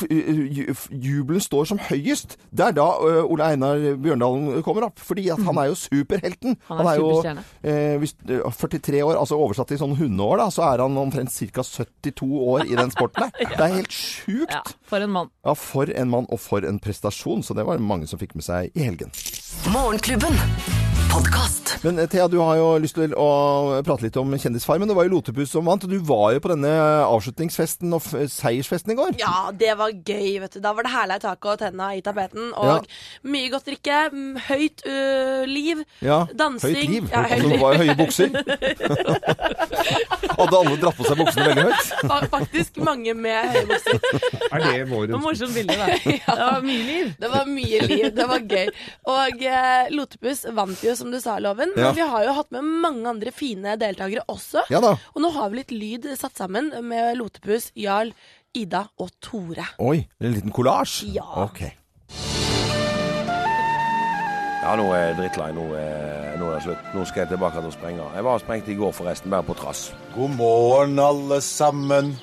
jubelen 0.92 1.42
står 1.44 1.68
som 1.70 1.80
høyest, 1.90 2.38
det 2.56 2.66
er 2.70 2.76
da 2.78 2.88
eh, 3.10 3.22
Ole 3.26 3.50
Einar 3.54 3.82
Bjørndalen 4.02 4.62
kommer 4.66 4.88
opp. 4.90 5.02
Fordi 5.06 5.28
at 5.34 5.42
han 5.46 5.60
er 5.62 5.70
jo 5.72 5.78
superhelten. 5.80 6.58
Han 6.70 6.82
er 6.90 7.00
jo 7.02 7.10
superstjerne. 7.14 7.46
eh, 7.66 7.96
hvis, 8.02 8.16
eh, 8.30 8.35
43 8.44 9.02
år, 9.06 9.16
altså 9.20 9.40
oversatt 9.40 9.72
til 9.72 9.80
sånn 9.82 9.96
hundeår, 10.00 10.38
da, 10.44 10.50
så 10.54 10.66
er 10.68 10.84
han 10.84 10.98
omtrent 11.00 11.34
ca. 11.34 11.64
72 11.66 12.30
år 12.54 12.66
i 12.70 12.78
den 12.78 12.94
sporten 12.94 13.28
der. 13.28 13.50
Det 13.56 13.64
er 13.64 13.78
helt 13.80 13.96
sjukt. 13.96 14.52
Ja, 14.52 14.62
for 14.90 15.06
en 15.06 15.14
mann. 15.16 15.32
Ja, 15.46 15.56
for 15.60 15.92
en 15.92 16.12
mann, 16.12 16.30
og 16.30 16.42
for 16.44 16.68
en 16.68 16.80
prestasjon. 16.84 17.44
Så 17.46 17.58
det 17.58 17.66
var 17.68 17.82
mange 17.82 18.10
som 18.10 18.22
fikk 18.22 18.36
med 18.38 18.46
seg 18.48 18.72
i 18.76 18.88
helgen. 18.90 19.14
Morgenklubben. 19.74 20.38
Podkast. 21.10 21.65
Men 21.84 22.00
eh, 22.00 22.08
Thea, 22.10 22.28
du 22.32 22.38
har 22.42 22.56
jo 22.60 22.68
lyst 22.82 22.96
til 22.98 23.14
å 23.20 23.28
prate 23.86 24.04
litt 24.08 24.18
om 24.22 24.32
Kjendisfarmen. 24.40 24.88
Det 24.90 24.96
var 24.98 25.06
jo 25.08 25.14
Lotepus 25.18 25.50
som 25.54 25.66
vant, 25.68 25.84
og 25.86 25.90
du 25.92 26.00
var 26.08 26.28
jo 26.36 26.40
på 26.44 26.50
denne 26.54 26.72
avslutningsfesten 27.06 27.94
og 27.98 28.02
f- 28.02 28.30
seiersfesten 28.32 28.92
i 28.94 28.98
går. 29.00 29.12
Ja, 29.22 29.36
det 29.54 29.74
var 29.80 29.90
gøy, 29.94 30.40
vet 30.44 30.54
du. 30.58 30.62
Da 30.64 30.70
var 30.78 30.84
det 30.88 30.94
herlig 30.96 31.20
tak 31.26 31.40
og 31.52 31.56
tenna 31.62 31.86
i 31.98 32.02
tapeten. 32.06 32.44
Og 32.58 32.86
mye 33.28 33.50
godt 33.54 33.66
drikke. 33.70 33.98
Høyt 34.48 34.80
uh, 34.88 35.44
liv. 35.50 35.78
Ja, 36.06 36.20
Dansing. 36.34 36.76
Høyt 36.76 36.90
liv. 36.96 37.04
Ja, 37.14 37.22
høyt 37.26 37.34
altså, 37.38 37.50
det 37.54 37.62
var 37.62 37.70
jo 37.74 37.78
høye 37.84 37.96
bukser. 38.00 38.28
Hadde 40.36 40.58
alle 40.60 40.76
dratt 40.82 40.98
på 41.00 41.04
seg 41.08 41.16
buksene 41.22 41.46
veldig 41.50 41.64
høyt? 41.70 41.86
Fa- 42.10 42.24
Faktisk 42.36 42.72
mange 42.84 43.14
med 43.18 43.40
høye 43.54 43.66
bukser. 43.70 43.96
Er 44.52 44.58
det 44.66 44.74
Det 44.86 45.14
var 45.14 45.22
morsomt 45.24 45.54
bilde, 45.56 45.76
da. 45.80 45.86
Det 46.26 46.36
var 46.42 46.60
mye 46.66 46.84
liv. 46.90 47.08
Det 47.22 47.30
var 47.32 47.46
mye 47.50 47.80
liv. 47.90 48.06
Det 48.18 48.26
var 48.30 48.40
gøy. 48.52 48.68
Og 49.16 49.34
uh, 49.46 49.84
Lotepus 49.96 50.40
vant 50.58 50.80
jo, 50.86 50.92
som 51.00 51.08
du 51.14 51.20
sa, 51.24 51.34
Loven. 51.44 51.65
Ja. 51.76 51.88
Men 51.90 51.96
vi 51.98 52.08
har 52.14 52.26
jo 52.28 52.36
hatt 52.38 52.52
med 52.56 52.68
mange 52.86 53.10
andre 53.10 53.34
fine 53.36 53.76
deltakere 53.82 54.26
også. 54.32 54.66
Ja 54.70 54.82
da. 54.84 54.96
Og 55.16 55.24
nå 55.24 55.32
har 55.36 55.50
vi 55.52 55.62
litt 55.62 55.74
lyd 55.76 56.10
satt 56.20 56.38
sammen 56.38 56.70
med 56.86 57.18
Lotepus, 57.18 57.72
Jarl, 57.80 58.14
Ida 58.56 58.86
og 59.02 59.10
Tore. 59.24 59.66
Oi, 59.84 60.06
en 60.22 60.36
liten 60.36 60.54
kollasj? 60.56 61.04
Ja. 61.18 61.26
Ok. 61.44 61.66
Ja, 64.66 64.72
nå 64.80 64.86
er 64.96 65.04
jeg 65.12 65.18
drittlei. 65.20 65.52
Nå 65.54 65.66
er, 65.78 66.38
nå 66.42 66.48
er 66.50 66.56
det 66.56 66.64
slutt. 66.66 66.88
Nå 66.96 67.04
skal 67.06 67.22
jeg 67.22 67.36
tilbake 67.36 67.60
til 67.62 67.70
å 67.70 67.74
sprenge. 67.76 68.08
Jeg 68.16 68.26
var 68.26 68.40
sprengt 68.42 68.72
i 68.72 68.78
går, 68.80 68.96
forresten, 68.98 69.30
bare 69.34 69.46
på 69.46 69.58
trass. 69.60 69.92
God 70.16 70.34
morgen, 70.40 70.98
alle 70.98 71.38
sammen. 71.46 72.16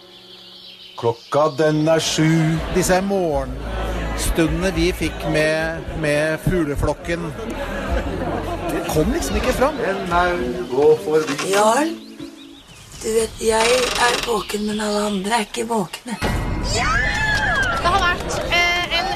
Klokka 0.99 1.53
den 1.59 1.87
er 1.89 2.03
sju. 2.03 2.27
Disse 2.75 2.99
morgenstundene 3.07 4.73
vi 4.75 4.91
fikk 4.97 5.23
med, 5.31 5.87
med 6.03 6.43
fugleflokken 6.49 7.31
kom 8.93 9.13
liksom 9.13 9.37
ikke 9.37 9.53
fram. 9.53 9.75
En 9.89 10.01
maur 10.11 10.41
går 10.77 10.99
forbi. 11.05 11.37
Jarl, 11.53 11.93
du 13.03 13.09
vet, 13.19 13.37
jeg 13.41 13.77
er 14.07 14.19
våken, 14.27 14.67
men 14.67 14.81
alle 14.81 15.07
andre 15.07 15.39
er 15.39 15.47
ikke 15.49 15.65
våkne. 15.69 16.19
Det 16.73 17.89
har 17.89 18.03
vært 18.05 18.37
eh, 18.53 18.99
en 18.99 19.09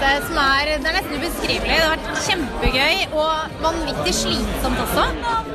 reise 0.00 0.26
som 0.26 0.38
er, 0.40 0.70
det 0.80 0.88
er 0.88 0.96
nesten 0.96 1.16
ubeskrivelig. 1.18 1.70
Det 1.70 1.80
har 1.80 1.92
vært 1.94 2.20
kjempegøy 2.26 3.16
og 3.20 3.56
vanvittig 3.64 4.14
slitsomt 4.16 4.82
også. 4.84 5.04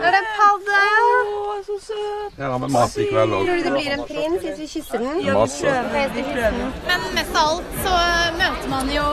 Er 0.05 0.15
det 0.15 0.21
padde? 0.35 0.81
Å, 1.05 1.55
så 1.65 1.77
søt. 1.87 2.39
Har 2.39 2.67
mat 2.75 2.97
i 2.97 3.07
kveld 3.09 3.35
òg. 3.37 3.45
Tror 3.47 3.61
du 3.61 3.67
det 3.67 3.73
blir 3.75 3.95
en 3.95 4.03
prins 4.09 4.43
hvis 4.45 4.59
vi 4.61 4.67
kysser 4.75 5.03
den? 5.03 5.21
Ja, 5.25 5.37
vi 6.15 6.25
prøver. 6.29 6.73
Men 6.89 7.07
mest 7.17 7.39
av 7.39 7.55
alt 7.55 7.79
så 7.85 7.95
møter 8.39 8.71
man 8.73 8.91
jo 8.93 9.07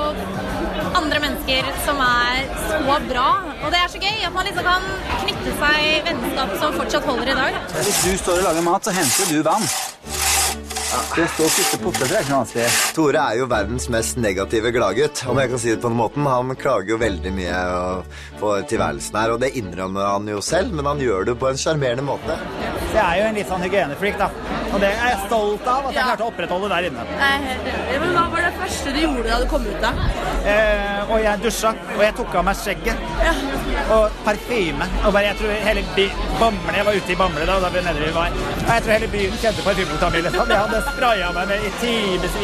andre 1.03 1.23
mennesker 1.25 1.71
som 1.87 2.03
er 2.05 2.43
så 2.67 2.99
bra. 3.09 3.29
Og 3.63 3.71
det 3.73 3.81
er 3.81 3.93
så 3.95 4.03
gøy 4.03 4.27
at 4.27 4.37
man 4.37 4.49
liksom 4.51 4.69
kan 4.69 4.91
knytte 5.23 5.57
seg 5.63 6.11
vennskap 6.11 6.59
som 6.61 6.77
fortsatt 6.81 7.09
holder 7.09 7.33
i 7.33 7.39
dag. 7.41 7.63
Hvis 7.79 8.05
du 8.05 8.13
står 8.21 8.43
og 8.43 8.51
lager 8.51 8.69
mat, 8.69 8.85
så 8.85 8.95
henter 8.99 9.33
du 9.33 9.41
vann. 9.47 9.67
Det 10.93 11.25
står 11.35 11.49
siste 11.53 11.79
potet, 11.81 12.05
det 12.11 12.17
er 12.19 12.25
ikke 12.27 12.37
vanskelig. 12.37 12.65
Tore 12.97 13.21
er 13.23 13.39
jo 13.41 13.47
verdens 13.49 13.87
mest 13.93 14.19
negative 14.21 14.73
gladgutt, 14.75 15.23
om 15.29 15.39
jeg 15.41 15.49
kan 15.53 15.61
si 15.63 15.71
det 15.73 15.79
på 15.81 15.89
den 15.89 15.97
måten. 15.97 16.27
Han 16.29 16.53
klager 16.61 16.93
jo 16.93 16.99
veldig 17.01 17.33
mye 17.33 17.61
på 18.41 18.51
tilværelsen 18.69 19.17
her, 19.17 19.33
og 19.33 19.41
det 19.41 19.55
innrømmer 19.61 20.11
han 20.11 20.29
jo 20.29 20.43
selv, 20.45 20.75
men 20.77 20.89
han 20.91 21.01
gjør 21.01 21.31
det 21.31 21.37
på 21.41 21.49
en 21.49 21.61
sjarmerende 21.61 22.05
måte. 22.05 22.37
Jeg 22.93 23.01
er 23.01 23.23
jo 23.23 23.29
en 23.31 23.41
litt 23.41 23.49
sånn 23.49 23.65
hygienefreak, 23.65 24.21
da. 24.21 24.29
Og 24.73 24.81
det 24.85 24.91
er 24.93 25.09
jeg 25.15 25.23
stolt 25.31 25.69
av 25.69 25.89
at 25.89 25.97
jeg 25.97 26.09
klarte 26.11 26.27
å 26.27 26.33
opprettholde 26.33 26.73
der 26.75 26.91
inne. 26.91 27.07
Men 27.17 28.13
Hva 28.13 28.27
var 28.35 28.42
det 28.53 28.61
første 28.61 28.93
du 28.95 29.01
gjorde 29.03 29.29
da 29.33 29.39
du 29.43 29.47
kom 29.51 29.65
ut? 29.67 29.79
da? 29.83 29.91
Eh, 30.53 31.11
og 31.13 31.19
jeg 31.23 31.43
dusja, 31.43 31.71
og 31.97 32.03
jeg 32.05 32.15
tok 32.19 32.35
av 32.41 32.45
meg 32.49 32.57
skjegget. 32.59 32.97
Og 33.97 34.05
parfyme. 34.27 34.87
Og 35.07 35.11
bare, 35.15 35.25
jeg 35.31 35.37
tror 35.41 35.51
hele 35.67 35.83
by 35.97 36.07
Bamble, 36.41 36.73
Jeg 36.77 36.87
var 36.87 36.99
ute 37.01 37.13
i 37.13 37.19
Bamble 37.23 37.47
da, 37.49 37.59
da 37.63 37.69
vi 37.75 37.83
nede 37.87 38.01
vi 38.07 38.13
var. 38.17 38.31
Og 38.33 38.71
jeg 38.73 38.83
tror 38.87 38.93
hele 38.97 39.09
byen 39.13 39.37
kjente 39.43 39.67
parfymlukta 39.67 40.11
mi. 40.15 40.23
Liksom. 40.29 40.53
Jeg 40.55 40.63
hadde 40.67 40.83
spraya 40.93 41.33
meg 41.37 41.45
med 41.53 41.59
i 41.69 41.73
timevis. 41.83 42.37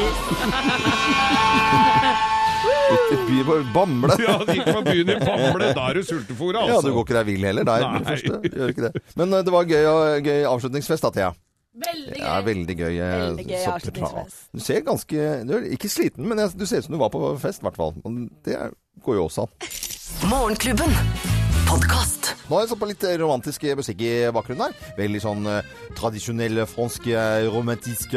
Byen 3.28 3.44
på 3.46 3.56
Bamble. 3.74 4.14
Ja, 4.24 4.38
du 4.46 4.52
gikk 4.56 4.68
på 4.72 4.82
byen 4.86 5.10
i 5.12 5.18
Bamble. 5.20 5.72
Da 5.76 5.88
er 5.90 5.98
du 6.00 6.06
sultefòra, 6.08 6.64
altså. 6.64 6.78
Ja, 6.78 6.80
du 6.88 6.94
går 6.96 7.04
ikke 7.06 7.18
deg 7.18 7.26
vill 7.28 7.44
heller 7.50 7.66
der. 7.68 7.84
er 7.84 7.84
du 7.84 7.98
Nei. 7.98 8.08
første. 8.08 8.40
Gjør 8.56 8.72
ikke 8.74 8.86
det. 8.88 9.02
Men 9.20 9.32
eh, 9.36 9.44
det 9.46 9.54
var 9.54 9.68
gøy, 9.68 9.84
gøy 10.26 10.40
avslutningsfest 10.54 11.06
da, 11.06 11.12
Thea. 11.18 11.30
Veldig 11.78 12.14
gøy. 12.16 12.24
Ja, 12.24 12.40
veldig 12.42 12.76
gøy. 12.78 12.98
Veldig 12.98 13.46
gøy 13.48 13.64
avslutningsfest. 13.72 14.36
Du 14.54 14.60
ser 14.60 14.80
ganske 14.86 15.46
Du 15.46 15.52
er 15.56 15.66
ikke 15.76 15.88
sliten, 15.88 16.26
men 16.26 16.38
jeg- 16.38 16.56
du 16.58 16.66
ser 16.66 16.78
ut 16.78 16.84
som 16.84 16.92
du 16.92 16.98
var 16.98 17.10
på 17.10 17.38
fest, 17.40 17.60
i 17.62 17.66
hvert 17.68 17.76
fall. 17.76 17.94
Det 18.44 18.54
er- 18.54 18.72
går 19.04 19.14
jo 19.14 19.24
også 19.28 19.42
an. 19.42 19.48
Morgenklubben. 20.28 20.90
Nå 21.68 22.56
har 22.56 22.60
jeg 22.62 22.68
satt 22.70 22.78
på 22.80 22.88
litt 22.88 23.02
romantisk 23.20 23.60
musikk 23.76 24.00
i 24.00 24.30
bakgrunnen 24.32 24.72
her. 24.72 24.94
Veldig 24.96 25.20
sånn 25.20 25.46
eh, 25.46 25.62
tradisjonell 25.94 26.64
fransk 26.66 27.04
romantisk 27.52 28.14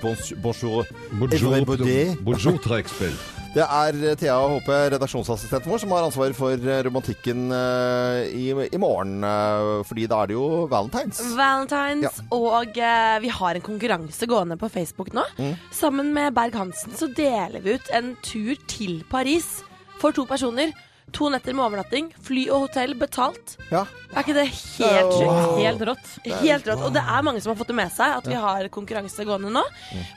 bonjour. 0.00 0.86
Bonjour, 1.12 1.64
bonjour. 1.66 2.16
Bonjour. 2.24 3.39
Det 3.50 3.64
er 3.66 3.96
eh, 3.98 4.14
Thea 4.14 4.36
Håpe, 4.46 4.76
redaksjonsassistenten 4.94 5.72
vår, 5.72 5.80
som 5.82 5.90
har 5.94 6.04
ansvar 6.06 6.34
for 6.38 6.54
eh, 6.54 6.82
romantikken 6.86 7.48
eh, 7.50 8.28
i, 8.30 8.44
i 8.70 8.78
morgen. 8.78 9.16
Fordi 9.88 10.04
da 10.10 10.20
er 10.22 10.30
det 10.30 10.36
jo 10.36 10.66
valentines. 10.70 11.18
Valentines, 11.34 12.06
Ja. 12.20 12.26
og 12.36 12.78
uh, 12.78 13.16
vi 13.24 13.28
har 13.34 13.58
en 13.58 13.64
konkurranse 13.66 14.26
gående 14.30 14.56
på 14.60 14.70
Facebook 14.70 15.10
nå. 15.16 15.24
Mm. 15.40 15.56
Sammen 15.74 16.12
med 16.14 16.32
Berg-Hansen 16.36 16.94
så 16.96 17.10
deler 17.16 17.60
vi 17.64 17.74
ut 17.74 17.90
en 17.96 18.14
tur 18.22 18.54
til 18.70 19.02
Paris 19.10 19.48
for 20.00 20.14
to 20.16 20.24
personer. 20.30 20.70
To 21.16 21.28
netter 21.32 21.56
med 21.56 21.64
overnatting, 21.64 22.10
fly 22.22 22.44
og 22.50 22.66
hotell 22.68 22.94
betalt. 22.98 23.56
Ja. 23.70 23.84
Er 24.14 24.22
ikke 24.22 24.34
det 24.36 24.46
helt 24.50 25.14
Wow. 25.20 25.56
Helt 25.58 25.82
rått. 25.86 26.10
Helt 26.42 26.66
rått. 26.66 26.82
Og 26.86 26.92
det 26.94 27.02
er 27.02 27.22
mange 27.26 27.42
som 27.42 27.52
har 27.52 27.58
fått 27.60 27.70
det 27.72 27.76
med 27.78 27.92
seg 27.94 28.16
at 28.18 28.26
vi 28.30 28.34
har 28.38 28.68
konkurranse 28.72 29.26
gående 29.26 29.52
nå. 29.54 29.62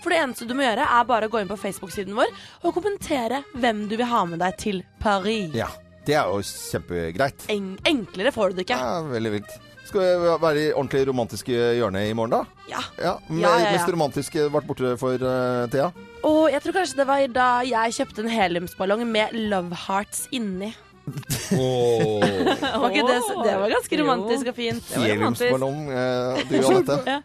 For 0.03 0.13
det 0.13 0.19
eneste 0.21 0.47
du 0.49 0.53
må 0.58 0.65
gjøre, 0.65 0.86
er 0.86 1.10
bare 1.10 1.29
å 1.29 1.34
gå 1.34 1.41
inn 1.41 1.49
på 1.51 1.58
Facebook-siden 1.60 2.15
vår 2.17 2.32
og 2.63 2.73
kommentere 2.77 3.43
hvem 3.58 3.88
du 3.89 3.97
vil 3.97 4.10
ha 4.10 4.23
med 4.29 4.39
deg 4.43 4.58
til 4.62 4.84
Paris. 5.03 5.53
Ja. 5.58 5.69
Det 6.03 6.17
er 6.19 6.27
jo 6.27 6.41
kjempegreit. 6.43 7.45
En 7.53 7.77
enklere 7.88 8.34
får 8.36 8.51
du 8.51 8.58
det 8.58 8.65
ikke. 8.67 8.75
Ja, 8.82 8.97
veldig 9.08 9.32
vilt. 9.38 9.53
Skal 9.93 10.23
vi 10.23 10.29
være 10.41 10.58
i 10.58 10.69
ordentlig 10.73 11.03
romantiske 11.06 11.58
hjørne 11.77 12.01
i 12.10 12.13
morgen, 12.17 12.32
da? 12.34 12.63
Ja. 12.65 12.79
Ja, 12.97 13.12
Ja, 13.29 13.36
ja, 13.38 13.51
ja. 13.62 13.73
Mest 13.75 13.91
romantiske 13.93 14.47
vært 14.49 14.65
borte 14.65 14.95
for 14.97 15.21
uh, 15.21 15.67
Thea? 15.69 15.91
Og 16.25 16.47
jeg 16.49 16.63
tror 16.63 16.73
kanskje 16.79 16.97
det 16.97 17.06
var 17.12 17.25
da 17.36 17.49
jeg 17.67 17.93
kjøpte 17.99 18.23
en 18.23 18.32
heliumsballong 18.34 19.03
med 19.06 19.36
Love 19.51 19.77
Hearts 19.86 20.25
inni. 20.34 20.71
Var 21.03 22.85
okay, 22.85 23.01
det, 23.07 23.21
det 23.43 23.55
var 23.59 23.69
ganske 23.69 23.97
romantisk 23.99 24.47
og 24.47 24.55
fint. 24.55 24.85
Det 24.87 25.01
var 25.01 25.09
romantisk. 25.17 25.43
Heliumsballong, 25.43 25.79
eh, 25.91 26.43
du 26.47 26.55
dette. 26.61 26.97
Ja. 27.09 27.17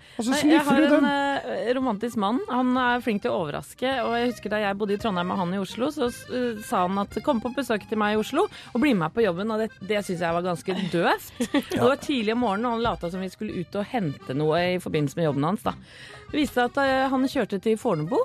Jeg 0.43 0.63
har 0.67 0.87
en 0.89 1.07
eh, 1.11 1.69
romantisk 1.79 2.19
mann. 2.19 2.41
Han 2.51 2.73
er 2.81 3.05
flink 3.05 3.23
til 3.23 3.31
å 3.31 3.45
overraske. 3.45 3.93
Og 4.03 4.17
jeg 4.19 4.33
husker 4.33 4.55
Da 4.55 4.63
jeg 4.65 4.79
bodde 4.81 4.97
i 4.97 5.01
Trondheim 5.01 5.31
med 5.31 5.39
han 5.39 5.55
i 5.55 5.61
Oslo, 5.63 5.93
så 5.95 6.09
uh, 6.11 6.59
sa 6.67 6.83
han 6.87 6.99
at 7.05 7.21
kom 7.25 7.43
på 7.45 7.53
besøk 7.55 7.87
til 7.89 8.01
meg 8.01 8.17
i 8.17 8.21
Oslo 8.21 8.49
og 8.49 8.83
bli 8.83 8.95
med 8.97 9.07
meg 9.07 9.15
på 9.15 9.23
jobben. 9.23 9.55
Og 9.55 9.63
det, 9.63 9.71
det 9.79 10.03
syns 10.07 10.27
jeg 10.27 10.39
var 10.39 10.47
ganske 10.47 10.79
døvt. 10.93 11.33
Ja. 11.69 11.83
Det 11.83 11.87
var 11.91 12.01
tidlig 12.01 12.33
om 12.33 12.41
morgenen, 12.43 12.67
og 12.69 12.77
han 12.77 12.83
lata 12.85 13.09
som 13.13 13.23
vi 13.23 13.29
skulle 13.31 13.61
ut 13.61 13.77
og 13.79 13.87
hente 13.91 14.35
noe 14.37 14.61
i 14.75 14.79
forbindelse 14.83 15.19
med 15.19 15.27
jobben 15.29 15.47
hans. 15.47 15.65
da. 15.67 15.75
Det 16.31 16.39
viste 16.39 16.59
seg 16.59 16.71
at 16.73 16.81
uh, 16.81 17.09
han 17.13 17.27
kjørte 17.29 17.61
til 17.63 17.79
Fornebu, 17.81 18.19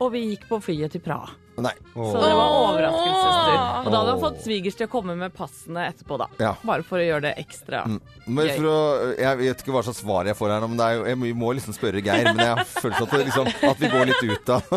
og 0.00 0.12
vi 0.12 0.20
gikk 0.32 0.48
på 0.50 0.58
flyet 0.62 0.92
til 0.92 1.00
Praha. 1.04 1.30
Nei. 1.56 1.72
Så 1.94 2.18
det 2.20 2.32
var 2.36 2.50
overraskelsestur. 2.52 3.60
Og 3.86 3.86
da 3.88 4.00
hadde 4.02 4.10
han 4.12 4.20
fått 4.20 4.42
svigers 4.44 4.74
til 4.76 4.84
å 4.88 4.90
komme 4.92 5.14
med 5.16 5.32
passene 5.32 5.86
etterpå, 5.88 6.18
da. 6.20 6.26
Ja. 6.42 6.50
Bare 6.68 6.84
for 6.84 7.00
å 7.00 7.06
gjøre 7.06 7.22
det 7.30 7.34
ekstra 7.40 7.80
Men 7.88 8.50
gøy. 8.50 8.58
å, 8.68 8.74
jeg 9.16 9.38
vet 9.40 9.62
ikke 9.64 9.72
hva 9.72 9.82
slags 9.86 10.02
svar 10.04 10.28
jeg 10.28 10.36
får 10.36 10.52
her 10.52 10.60
nå, 10.60 10.68
men 10.68 10.76
det 10.82 10.84
er 10.90 10.98
jo, 10.98 11.06
jeg 11.08 11.36
må- 11.40 11.54
liksom 11.56 11.72
spørre 11.78 12.02
Geir. 12.04 12.28
Men 12.34 12.44
jeg 12.44 12.52
har 12.58 12.64
følelsen 12.76 13.08
at, 13.08 13.16
liksom, 13.24 13.48
at 13.70 13.80
vi 13.80 13.88
går 13.94 14.06
litt 14.12 14.22
ut 14.36 14.52
av 14.58 14.76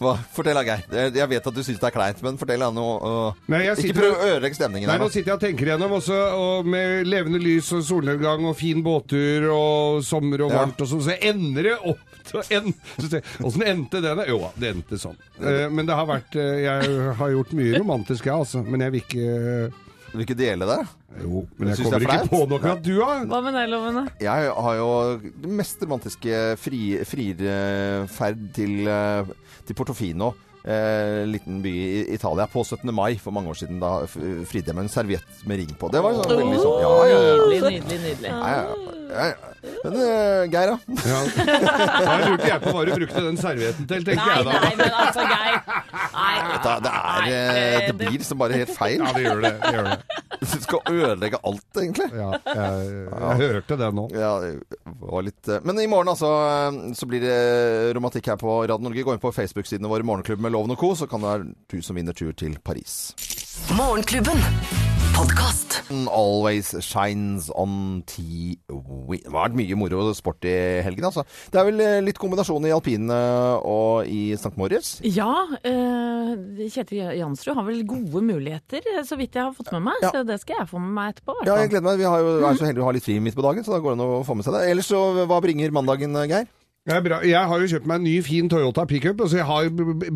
hva? 0.00 0.14
Fortell 0.34 0.60
Geir. 0.64 0.84
Jeg 1.14 1.28
vet 1.28 1.46
at 1.46 1.54
du 1.56 1.62
syns 1.62 1.80
det 1.80 1.88
er 1.90 1.94
kleint, 1.94 2.22
men 2.24 2.38
fortell 2.40 2.62
han 2.64 2.74
noe. 2.76 3.34
Nei, 3.52 3.62
Ikke 3.72 3.94
prøv 3.96 4.14
å 4.16 4.28
ødelegge 4.30 4.56
stemningen 4.58 4.88
Nei, 4.88 4.96
her 4.96 5.02
nå 5.04 5.08
sitter 5.12 5.32
jeg 5.32 5.38
og 5.38 5.42
tenker 5.44 5.70
igjennom 5.70 5.94
også, 5.98 6.18
og 6.40 6.70
med 6.72 7.06
levende 7.08 7.40
lys 7.42 7.68
og 7.76 7.82
solnedgang 7.88 8.44
og 8.48 8.56
fin 8.58 8.82
båttur 8.84 9.48
og 9.54 10.02
sommer 10.06 10.46
og 10.46 10.50
Ja. 10.54 10.62
varmt 10.64 10.80
og 10.80 10.88
sånn, 10.88 11.04
så 11.08 11.16
ender 11.20 11.62
det 11.70 11.76
opp 11.84 12.06
Åssen 12.30 13.62
en- 13.64 13.66
endte 13.66 14.00
det? 14.04 14.14
da? 14.14 14.24
Jo 14.28 14.52
det 14.56 14.74
endte 14.76 14.98
sånn. 15.00 15.16
Eh, 15.42 15.68
Men 15.68 15.86
det 15.86 15.94
har 15.96 16.06
vært 16.06 16.36
eh, 16.36 16.60
Jeg 16.62 17.14
har 17.16 17.30
gjort 17.32 17.52
mye 17.56 17.78
romantisk, 17.80 18.24
jeg, 18.24 18.34
altså. 18.34 18.62
Men 18.62 18.80
jeg 18.80 18.92
vil 18.92 19.00
ikke 19.00 19.72
Vil 20.10 20.18
du 20.18 20.26
ikke 20.26 20.38
dele 20.38 20.66
det? 20.66 20.78
Jo, 21.22 21.44
men 21.58 21.70
jeg 21.70 21.84
kommer 21.84 22.02
er 22.02 22.04
ikke 22.18 22.30
på 22.32 22.40
noe 22.50 22.70
at 22.72 22.82
du 22.82 22.92
har. 22.98 23.24
Hva 23.30 23.38
med 23.44 23.54
deg, 23.54 23.68
Lovende? 23.70 24.02
Jeg 24.22 24.52
har 24.66 24.78
jo 24.80 24.88
det 25.22 25.50
mest 25.60 25.82
romantiske 25.84 26.40
fri, 26.58 26.80
frierferd 27.06 28.42
til, 28.56 28.74
eh, 28.90 29.30
til 29.68 29.78
Portofino. 29.78 30.32
Eh, 30.64 31.26
liten 31.26 31.62
by 31.62 31.70
i 31.70 32.14
Italia 32.14 32.46
på 32.46 32.64
17. 32.64 32.94
mai 32.94 33.18
for 33.18 33.32
mange 33.32 33.48
år 33.48 33.56
siden. 33.62 33.80
Da 33.80 34.04
fridde 34.06 34.68
jeg 34.72 34.76
med 34.76 34.84
en 34.84 34.92
serviett 34.92 35.44
med 35.48 35.62
ring 35.62 35.72
på. 35.80 35.88
Det 35.92 36.02
var 36.04 36.18
sånn 36.18 36.34
veldig 36.36 36.60
sånn 36.60 36.82
Ja, 36.84 36.90
ja, 37.08 37.20
ja. 37.24 37.36
Nydelig, 37.48 37.82
nydelig, 37.86 38.00
nydelig. 38.04 38.32
Ja, 39.10 39.24
ja. 39.30 39.34
Men 39.84 39.96
uh, 39.96 40.44
Geir, 40.48 40.70
da? 40.70 40.76
Ja. 41.04 41.18
Da 42.00 42.12
lurte 42.22 42.46
jeg 42.48 42.62
på 42.62 42.72
hva 42.72 42.84
du 42.86 42.92
brukte 42.94 43.24
den 43.24 43.40
servietten 43.40 43.88
til, 43.90 44.04
tenker 44.06 44.22
Nei, 44.24 44.36
jeg 44.38 44.46
da. 44.46 44.54
nei, 44.54 44.70
men 44.78 44.94
altså, 45.00 45.24
Geir. 45.28 45.58
Nei, 46.14 46.34
Vet 46.50 46.68
det, 46.68 46.92
er, 46.92 47.26
nei, 47.26 47.82
det 47.86 47.96
blir 48.00 48.14
liksom 48.16 48.40
bare 48.40 48.60
helt 48.60 48.72
feil. 48.76 49.04
Ja, 49.04 49.12
det 49.16 49.24
gjør 49.26 49.42
det. 49.44 49.52
det, 49.64 49.74
gjør 49.76 49.90
det. 49.90 49.98
Du 50.40 50.46
skal 50.64 50.80
ødelegge 50.88 51.38
alt, 51.44 51.66
egentlig. 51.76 52.06
Ja, 52.16 52.30
jeg, 52.46 52.94
jeg 53.10 53.40
hørte 53.42 53.76
det 53.82 53.90
nå. 53.96 54.06
Ja, 54.16 54.30
det 54.40 54.79
litt 55.24 55.48
eh, 55.48 55.62
Men 55.64 55.80
i 55.80 55.88
morgen 55.90 56.12
altså 56.12 56.30
eh, 56.46 56.80
så 56.96 57.08
blir 57.10 57.24
det 57.24 57.38
romantikk 57.96 58.32
her 58.32 58.40
på 58.40 58.60
Radio 58.64 58.86
Norge. 58.86 59.04
Gå 59.06 59.16
inn 59.16 59.22
på 59.22 59.34
Facebook-sidene 59.34 59.90
våre 59.90 60.06
Morgenklubben 60.06 60.46
med 60.46 60.54
Loven 60.56 60.76
og 60.76 60.80
Co., 60.80 60.94
så 60.98 61.10
kan 61.10 61.24
det 61.24 61.32
være 61.32 61.50
du 61.72 61.80
som 61.84 61.98
vinner 61.98 62.16
tur 62.16 62.32
til 62.36 62.58
Paris. 62.64 63.14
Morgenklubben. 63.76 64.99
Podkast. 65.14 65.82
Always 66.10 66.70
shines 66.84 67.50
on 67.58 68.02
TV. 68.06 68.56
Det 68.68 69.26
har 69.26 69.34
vært 69.34 69.56
mye 69.58 69.76
moro 69.78 70.02
og 70.06 70.14
sport 70.18 70.44
i 70.48 70.54
helgen, 70.84 71.06
altså. 71.08 71.24
Det 71.52 71.60
er 71.60 71.66
vel 71.68 71.82
eh, 71.84 71.96
litt 72.04 72.18
kombinasjon 72.20 72.66
i 72.68 72.72
alpine 72.74 73.16
og 73.66 74.08
i 74.10 74.20
St. 74.36 74.52
Moritz? 74.60 74.92
Ja, 75.06 75.30
eh, 75.66 76.32
Kjetil 76.70 77.10
Jansrud 77.18 77.58
har 77.58 77.66
vel 77.68 77.82
gode 77.88 78.22
muligheter, 78.26 78.84
eh, 78.94 79.02
så 79.06 79.18
vidt 79.20 79.38
jeg 79.38 79.46
har 79.48 79.56
fått 79.56 79.72
med 79.76 79.86
meg. 79.90 80.06
Så 80.06 80.22
det 80.28 80.40
skal 80.44 80.62
jeg 80.62 80.70
få 80.72 80.82
med 80.82 80.94
meg 80.98 81.14
etterpå. 81.16 81.38
Ja, 81.48 81.58
jeg 81.62 81.74
gleder 81.74 81.88
meg. 81.90 82.00
Vi 82.02 82.08
har 82.10 82.24
jo, 82.24 82.38
er 82.40 82.60
så 82.60 82.68
heldige 82.70 82.86
å 82.86 82.90
ha 82.90 82.96
litt 82.96 83.06
fri 83.08 83.18
midt 83.22 83.38
på 83.38 83.46
dagen, 83.46 83.66
så 83.66 83.74
da 83.76 83.82
går 83.82 83.94
det 83.94 84.00
an 84.00 84.06
å 84.20 84.24
få 84.26 84.38
med 84.38 84.46
seg 84.46 84.58
det. 84.58 84.64
Ellers 84.74 84.90
så, 84.90 85.02
hva 85.24 85.42
bringer 85.44 85.74
mandagen, 85.74 86.16
Geir? 86.30 86.48
Det 86.88 86.94
er 86.96 87.02
bra. 87.04 87.18
Jeg 87.28 87.44
har 87.44 87.60
jo 87.60 87.66
kjøpt 87.68 87.88
meg 87.90 87.98
en 88.00 88.06
ny, 88.08 88.14
fin 88.24 88.46
Toyota 88.48 88.86
pickup. 88.88 89.18
Altså 89.20 89.36
jeg 89.36 89.44
har 89.44 89.66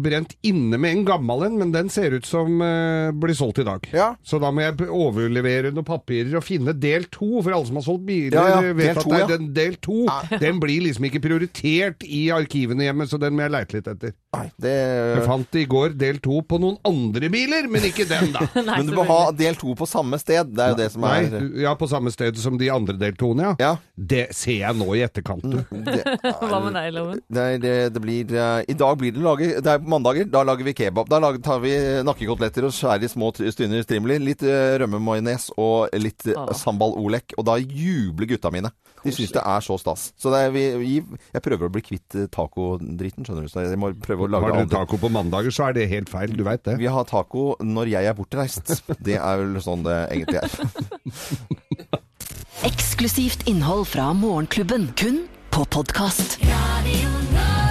brent 0.00 0.32
inne 0.48 0.78
med 0.80 0.94
en 0.94 1.02
gammel 1.10 1.44
en, 1.44 1.58
men 1.60 1.74
den 1.74 1.90
ser 1.92 2.16
ut 2.16 2.24
som 2.24 2.56
uh, 2.64 3.12
blir 3.20 3.36
solgt 3.36 3.60
i 3.60 3.66
dag. 3.68 3.84
Så 4.24 4.40
da 4.40 4.48
må 4.48 4.64
jeg 4.64 4.88
overlevere 4.88 5.74
noen 5.74 5.84
papirer 5.84 6.32
og 6.38 6.46
finne 6.46 6.72
del 6.72 7.04
to, 7.12 7.42
for 7.42 7.52
alle 7.52 7.68
som 7.68 7.80
har 7.80 7.84
solgt 7.84 8.06
biler 8.08 8.38
Ja, 8.38 8.62
ja, 8.64 8.72
vet 8.72 8.88
del 8.88 8.96
at 8.96 9.04
to, 9.04 9.12
det 9.12 9.20
ja. 9.20 9.28
den 9.34 9.50
del 9.58 9.76
to. 9.84 9.98
Den 10.40 10.62
blir 10.62 10.86
liksom 10.86 11.08
ikke 11.10 11.20
prioritert 11.26 12.06
i 12.08 12.22
arkivene 12.32 12.88
hjemme, 12.88 13.08
så 13.12 13.20
den 13.20 13.36
må 13.36 13.44
jeg 13.44 13.54
leite 13.58 13.78
litt 13.78 13.92
etter. 13.92 14.16
det... 14.56 14.74
Jeg 15.18 15.28
fant 15.28 15.60
i 15.60 15.66
går 15.68 15.98
del 16.00 16.22
to 16.24 16.40
på 16.48 16.62
noen 16.64 16.80
andre 16.88 17.28
biler, 17.32 17.68
men 17.68 17.84
ikke 17.90 18.08
den, 18.08 18.32
da. 18.32 18.48
Men 18.74 18.88
du 18.88 18.96
må 18.96 19.04
ha 19.06 19.28
del 19.36 19.60
to 19.60 19.76
på 19.76 19.86
samme 19.86 20.16
sted. 20.22 20.48
Det 20.56 20.64
er 20.64 20.72
jo 20.72 20.80
det 20.80 20.88
som 20.96 21.04
er 21.06 21.28
Nei, 21.28 21.44
ja, 21.66 21.76
på 21.78 21.86
samme 21.90 22.10
sted 22.14 22.40
som 22.40 22.56
de 22.58 22.72
andre 22.72 22.96
del 22.98 23.20
toene, 23.20 23.52
ja. 23.60 23.76
Det 23.94 24.26
ser 24.34 24.62
jeg 24.64 24.80
nå 24.80 24.88
i 24.96 25.04
etterkant, 25.04 25.44
du. 25.44 25.60
Hva 26.53 26.53
med 26.62 26.76
deg, 26.78 26.88
Loven? 26.94 27.20
Nei, 27.34 27.50
det, 27.62 27.74
det 27.94 28.02
blir 28.04 28.30
uh, 28.36 28.60
I 28.68 28.76
dag 28.78 28.96
blir 29.00 29.14
det 29.16 29.22
laget 29.24 29.58
Det 29.64 29.72
er 29.74 29.84
mandager. 29.94 30.28
Da 30.30 30.44
lager 30.46 30.64
vi 30.68 30.74
kebab. 30.78 31.08
Da 31.10 31.18
lager, 31.22 31.42
tar 31.44 31.60
vi 31.64 31.72
nakkekoteletter 32.06 32.68
og 32.68 32.74
skjærer 32.76 33.06
i 33.08 33.10
små 33.10 33.32
stynner 33.34 33.84
strimler. 33.84 34.22
Litt 34.22 34.44
uh, 34.46 34.76
rømmemajones 34.84 35.50
og 35.60 35.94
litt 36.00 36.26
uh, 36.30 36.50
sambal 36.58 36.96
olek. 37.00 37.34
Og 37.38 37.46
da 37.48 37.58
jubler 37.60 38.30
gutta 38.34 38.52
mine. 38.54 38.70
De 39.04 39.12
syns 39.12 39.34
det 39.34 39.42
er 39.44 39.60
så 39.60 39.76
stas. 39.76 40.06
Så 40.16 40.30
det 40.32 40.38
er, 40.46 40.52
vi, 40.54 40.62
vi, 40.80 40.92
jeg 41.34 41.44
prøver 41.44 41.68
å 41.68 41.72
bli 41.74 41.82
kvitt 41.84 42.14
tacodritten, 42.32 43.26
skjønner 43.26 43.44
du. 43.44 43.50
Så 43.52 43.66
jeg 43.66 43.76
må 43.80 43.90
prøve 44.00 44.24
å 44.24 44.30
lage 44.32 44.48
Har 44.48 44.56
du 44.56 44.62
andre- 44.62 44.78
taco 44.80 44.96
på 45.02 45.10
mandager, 45.12 45.52
så 45.52 45.68
er 45.68 45.76
det 45.76 45.90
helt 45.90 46.08
feil. 46.12 46.32
Du 46.32 46.40
veit 46.46 46.64
det. 46.64 46.78
Vi 46.80 46.88
har 46.88 47.04
taco 47.10 47.50
når 47.60 47.92
jeg 47.98 48.08
er 48.08 48.16
bortreist. 48.16 48.72
Det 49.04 49.18
er 49.20 49.42
vel 49.42 49.60
sånn 49.64 49.84
det 49.84 49.98
egentlig 50.14 50.40
er. 50.40 52.00
Eksklusivt 52.64 53.44
innhold 53.50 53.84
fra 53.92 54.12
Morgenklubben. 54.16 54.88
Kun 54.96 55.24
på 55.54 55.64
podkast. 55.64 56.38
Radio 56.42 57.08
Nova. 57.08 57.63